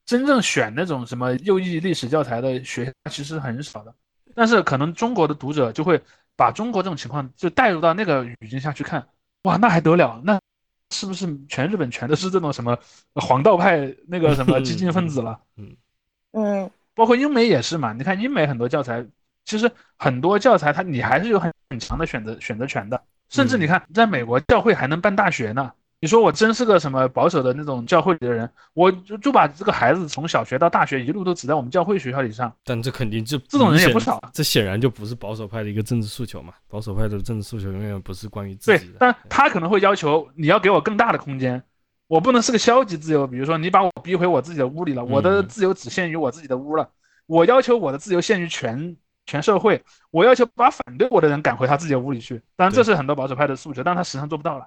[0.06, 3.94] 真正选那种什么右翼历史教材的学校其实很少的，
[4.34, 6.02] 但是可能中国的读者就会
[6.38, 9.06] 把中国这种情况就带入到那个语境下去看，
[9.44, 10.22] 哇，那还得了？
[10.24, 10.40] 那
[10.92, 12.80] 是不是全日本全都是这种什么
[13.16, 15.38] 黄道派那个什么激进分子了？
[15.58, 15.76] 嗯
[16.32, 17.92] 嗯，包括英美也是嘛。
[17.92, 19.06] 你看英美很多教材，
[19.44, 25.72] 其实很多教材它你还是有很很强的选择选择权的，甚至你看在美国教会还能办大学呢。
[26.00, 32.54] 你说我真是个什么保守的那种教会里的人，我就就把这个孩子从小学到大学一路都只在我们教会学校里上。
[32.64, 36.54] 但这肯定就这种人也不少，这显然就不是保守派的一个政治诉求嘛。
[36.68, 38.92] 保守派的政治诉求永远不是关于自己的。
[38.92, 41.64] 对，但他可能会要求你要给我更大的空间，
[42.08, 43.26] 我不能是个消极自由。
[43.26, 46.88] 比如说你把我逼回我自己的屋里了，我的自由只限于我自己的屋了。
[47.26, 48.96] 我要求我的自由限于全
[49.28, 52.42] 全社会，我要求把反对我的人赶回他自己的屋里去。
[52.56, 54.66] 当然这是很多保守派的诉求，但他实际上做不到了。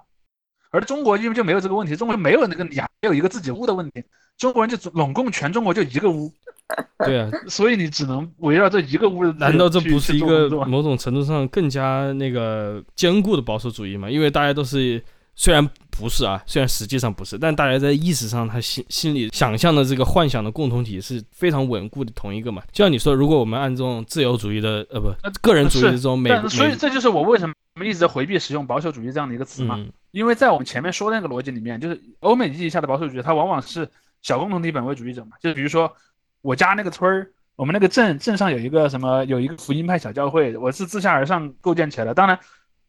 [0.69, 4.01] 而中国因为就没有这个问题，中国没有那个你还有一个自己屋的问题，
[4.37, 6.31] 中国人就拢共全中国就一个屋，
[7.03, 9.25] 对啊，所以你只能围绕这一个屋。
[9.33, 14.09] 难道这不是一个某种程度上更加那个坚固的保守主义吗？
[14.09, 15.03] 因为大家都是
[15.41, 22.61] 虽然不是啊，虽然实际上不是，但大家在意识上他心心里想象的这个幻想的共同体是非常稳固的同一个嘛。
[22.71, 25.11] 就像你说，如果我们按这种自由主义的呃不
[25.41, 29.83] 个人主义的这种美，所以这就是我为什么一直在回避使用保守主义这样的一个词嘛。
[30.11, 33.89] 因为在我们前面说的那个逻辑里面，就是欧美意义下的保守主义，它往往是
[34.21, 35.31] 小共同体本位主义者嘛。
[35.41, 35.91] 就是比如说
[36.43, 42.13] 我家那个村儿，我们那个镇镇上有一个什么，有一个福音派小教会，我是自下而上构建起来的。
[42.13, 42.37] 当然，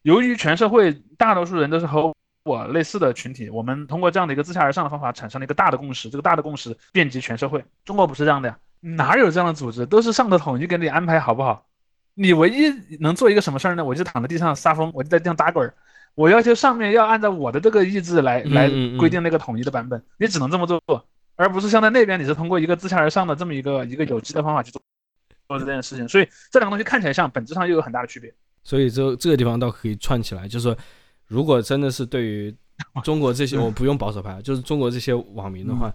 [0.02, 2.12] 由于全社会大多数人都是和
[2.44, 6.10] 我类似的群体，我们通过这样的一个自下而上的方法产生了一个大的共识。
[6.10, 7.64] 这个大的共识遍及全社会。
[7.84, 9.86] 中国不是这样的呀，哪有这样的组织？
[9.86, 11.66] 都是上头统一给你安排好不好？
[12.14, 13.84] 你唯一能做一个什么事儿呢？
[13.84, 15.74] 我就躺在地上撒疯，我就在地上打滚儿。
[16.14, 18.68] 我要求上面要按照我的这个意志来来
[18.98, 20.82] 规定那个统一的版本，你只能这么做，
[21.36, 24.82] 而不是像在那边你是通过一个自下而上的这么一个一个有机的方法去做
[25.48, 26.06] 做这件事情。
[26.06, 28.30] 所以这两个东西看起来像，本质上又有很大的区别。
[28.62, 30.76] 所以这这个地方倒可以串起来，就是说，
[31.32, 32.54] 如果真的是对于
[33.02, 35.92] 中国这些，我不用保守派，就是中国这些网民的话，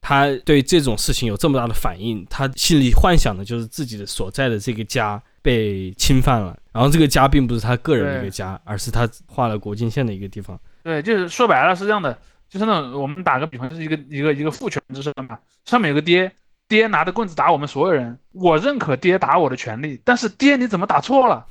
[0.00, 5.22] 他对这种事情有这么大的反应，他心里幻想的就是自己的所在的这个家。
[5.42, 10.60] 被侵犯了，然后这个家并不是他个人的一个家，而是他画了国境线的一个地方。
[10.82, 12.12] 对，就是说白了是这样的，
[12.46, 16.30] 就是那种我们打个比方，就是一个一个一个父权之身嘛，上面有个爹，
[16.68, 21.46] 爹拿着棍子打我们所有人，我认可爹打我的权利，但是爹你怎么打错了？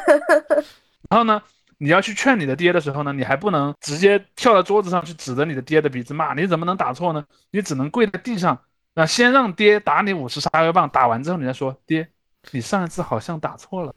[1.08, 1.40] 然后呢，
[1.82, 7.24] 你要去劝你的爹的时候呢，你还不能直接跳到桌子上去指着你的爹的鼻子骂，你怎么能打错呢？
[7.50, 8.60] 你只能跪在地上，
[8.94, 12.06] 那先让爹打你五十杀威棒，打完之后你再说爹。
[12.50, 13.94] 你上一次好像打错了，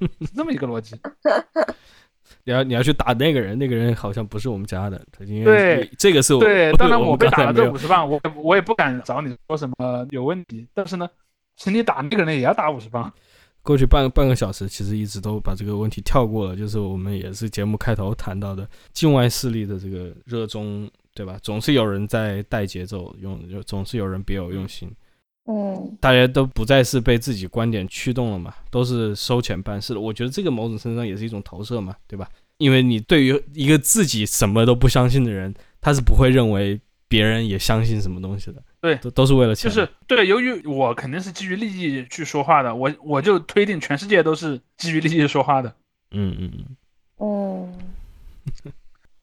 [0.00, 0.98] 是这么一个逻辑。
[2.44, 4.98] 你要你要去打那个人，那个人好像不是我们家的。
[5.18, 6.40] 对，这个是我。
[6.40, 10.66] 对，当然我被打了这五十棒，我我也不敢找你说什么有问题。
[10.72, 11.06] 但是呢，
[11.56, 13.12] 请你打那个人也要打五十棒。
[13.62, 16.56] 过去半半个小时，其实一直都把这个问题跳过了。
[16.56, 21.38] 就是我们也是节目开头谈到的境外势力的这个热衷，对吧？
[21.42, 24.90] 总是有人在带节奏，用总是有人别有用心。
[25.46, 30.00] 嗯，大家都不再是被自己观点驱动了嘛，都是收钱办事的。
[30.00, 32.28] 我觉得这个某种程度上也是一种投射嘛，对吧？
[32.58, 38.62] 因为你对于一个自己什么都不相信的人，他是不会认为别人也相信什么东西的。
[38.80, 39.70] 对，都都是为了钱。
[39.70, 45.74] 就是对，由于我肯定是基于利益去说话的，我我就推定全世界都是基于利益说话的。
[46.12, 46.76] 嗯嗯嗯。
[47.16, 47.68] 哦。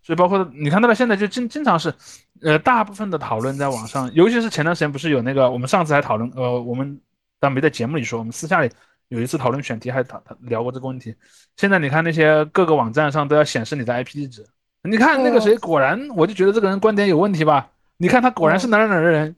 [0.04, 1.94] 所以包括你看到了，现在就经经常是，
[2.42, 6.98] 呃，大部分的讨论在网上，尤其是前段时间不是有那个，我们上次还讨论，呃，我们
[7.42, 8.70] 但没在节目里说，我们私下里
[9.10, 11.14] 有一次讨论选题还讨讨聊过这个问题。
[11.58, 14.46] 现在你看那些各个网站上都要显示你的 IP 地址，
[14.84, 17.70] 你看那个谁，果然我就觉得这个人观点有问题吧？
[17.98, 19.36] 你看他果然是哪哪哪的人，对，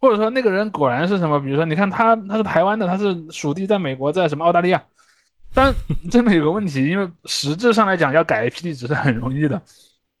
[0.00, 1.38] 或者说那个人果然是什么？
[1.40, 4.82] 比如说你看他他是台湾的，他是属地在美国，在什么澳大利亚。
[5.52, 5.74] 但
[6.10, 9.60] 这边有个问题，因为实质上来讲，要改 IP 地址是很容易的。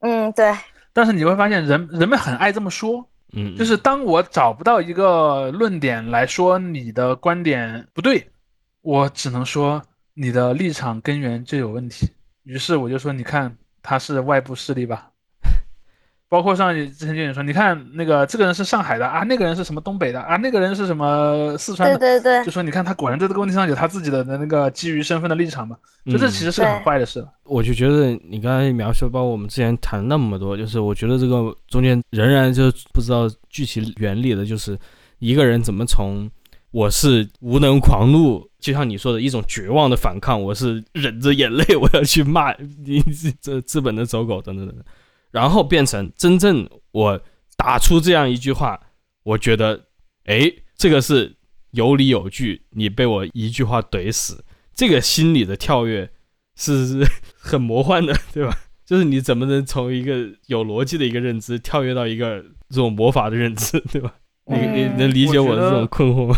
[0.00, 0.52] 嗯，对。
[0.92, 3.08] 但是你会发现，人人们很爱这么说。
[3.32, 8.28] 嗯，就是当我找不到一个论点来说你的观点不对，
[8.82, 9.80] 我只能说
[10.14, 12.10] 你的立场根源就有问题。
[12.42, 15.09] 于是我就说，你看他是外部势力吧。
[16.30, 25.76] 包括上之前就有说，你看那个这个人是上海的啊，那个人是什么东北的啊，那个人是什么四川的，对对对，就说你看他果然在这个问题上有他自己的那个基于身份的立场嘛，
[26.06, 27.26] 就这其实是很坏的事。
[27.42, 34.78] 我就觉得你刚才描述，包括我们之前谈那么多，就是我觉得这个中间仍然就不知道具体原理的，就是
[35.18, 36.30] 一个人怎么从
[36.70, 42.54] 我是无能狂怒，就像你说的一种绝望的反抗，我是忍着眼泪我要去骂
[42.84, 43.02] 你
[43.42, 44.84] 这资本的走狗等等等等。
[45.30, 47.20] 然后变成真正我
[47.56, 48.80] 打出这样一句话，
[49.22, 49.86] 我觉得，
[50.24, 51.36] 哎，这个是
[51.72, 56.10] 有理有据，你被我一句话怼死，这个心理的跳跃
[56.56, 57.06] 是
[57.38, 58.56] 很魔幻的，对吧？
[58.84, 64.14] 就是你怎么能从一个有逻辑的一个认知跳跃到一个这种魔法的认知，对吧？
[64.50, 66.34] 你你能理解我的这种困惑吗？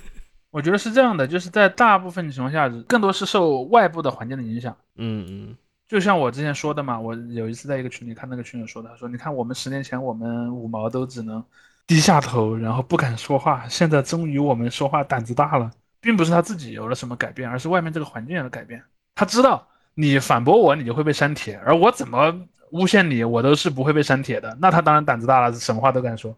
[0.50, 4.76] 我觉得是这样的，就是在大部分情况下，更多是受外部的环境的影响。
[4.96, 5.56] 嗯嗯，
[5.94, 11.40] 就像我之前说的嘛，我有一次在一个群里看那个群友说的，他说：“你看我们十年前我们五毛都只能
[11.86, 15.70] 低下头，然后不敢说话，现在终于我们说话胆子大了，
[16.00, 18.82] 并不是他自己有了什么改变，而是外面这个环境有了改变。
[19.14, 19.64] 他知道。”
[19.96, 22.34] 你反驳我，你就会被删帖，而我怎么
[22.72, 24.58] 诬陷你，我都是不会被删帖的。
[24.60, 26.36] 那他当然胆子大了，什么话都敢说。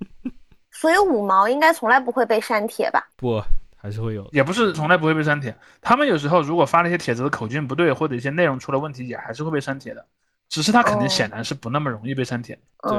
[0.72, 3.06] 所以五毛应该从来不会被删帖吧？
[3.14, 3.42] 不，
[3.86, 5.56] 还是会有，也不是从来不会被删帖。
[5.80, 10.04] 他们有时候如果发了一些帖子的口径不对，或者一些内容出了问题，也还是会被删帖的。
[10.48, 12.58] 只是他肯定显然是不那么容易被删帖。
[12.82, 12.98] 对，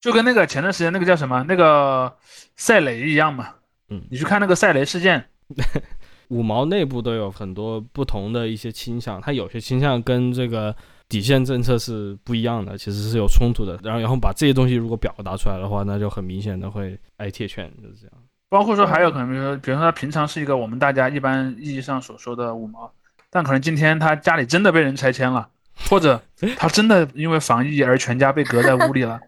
[0.00, 2.10] 就跟那个前段时间那个叫什么那个
[2.56, 3.50] 赛雷一样嘛。
[3.90, 5.22] 嗯，你去看那个赛雷事件。
[6.28, 10.74] 五毛内部都有很多不同的一些倾向，它有些倾向跟这个
[11.06, 13.78] 底线政策是不一样的，其实是有冲突的。
[13.82, 18.14] 然后，然后把这些东西如果表达出来的话，那就很明显的会挨铁拳，就是这样。
[18.52, 22.92] 包括说还有可能，比如说，比如说他平常是一个我们大家一般意义上所说的五毛，
[23.30, 25.48] 但可能今天他家里真的被人拆迁了，
[25.88, 26.22] 或者
[26.58, 29.18] 他真的因为防疫而全家被隔在屋里了，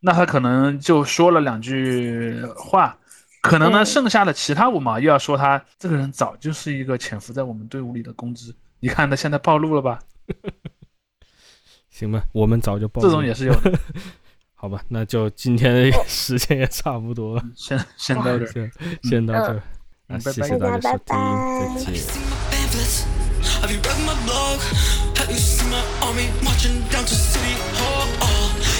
[0.00, 2.98] 那他可能就说了两句话。
[3.40, 8.52] 可能呢，剩下的其他五毛又要说他这个人早就是一个潜伏在我们队伍里的公知。
[8.80, 10.00] 你看他现在暴露了吧？
[11.88, 13.08] 行吧，我们早就暴露。
[13.08, 13.72] 这种也是有的。
[14.62, 18.70] 好吧那就今天的时间也差不多了先先到这儿
[19.02, 19.62] 先到这儿
[20.06, 22.04] 那谢谢大家收听再见
[23.60, 24.60] have you read my blog
[25.18, 28.06] have you seen my army marching down to city hall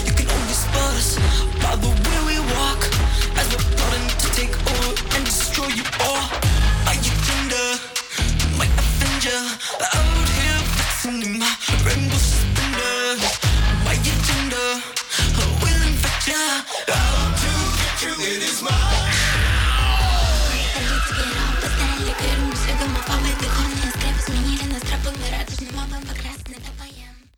[0.06, 1.18] you can only spot us
[1.58, 2.86] by the way we walk
[3.34, 6.22] as we're prodding to take over and destroy you all
[6.94, 7.68] your gender
[8.56, 9.40] my avenger
[10.78, 12.41] fixing my rainbow.
[18.24, 19.11] It is mine.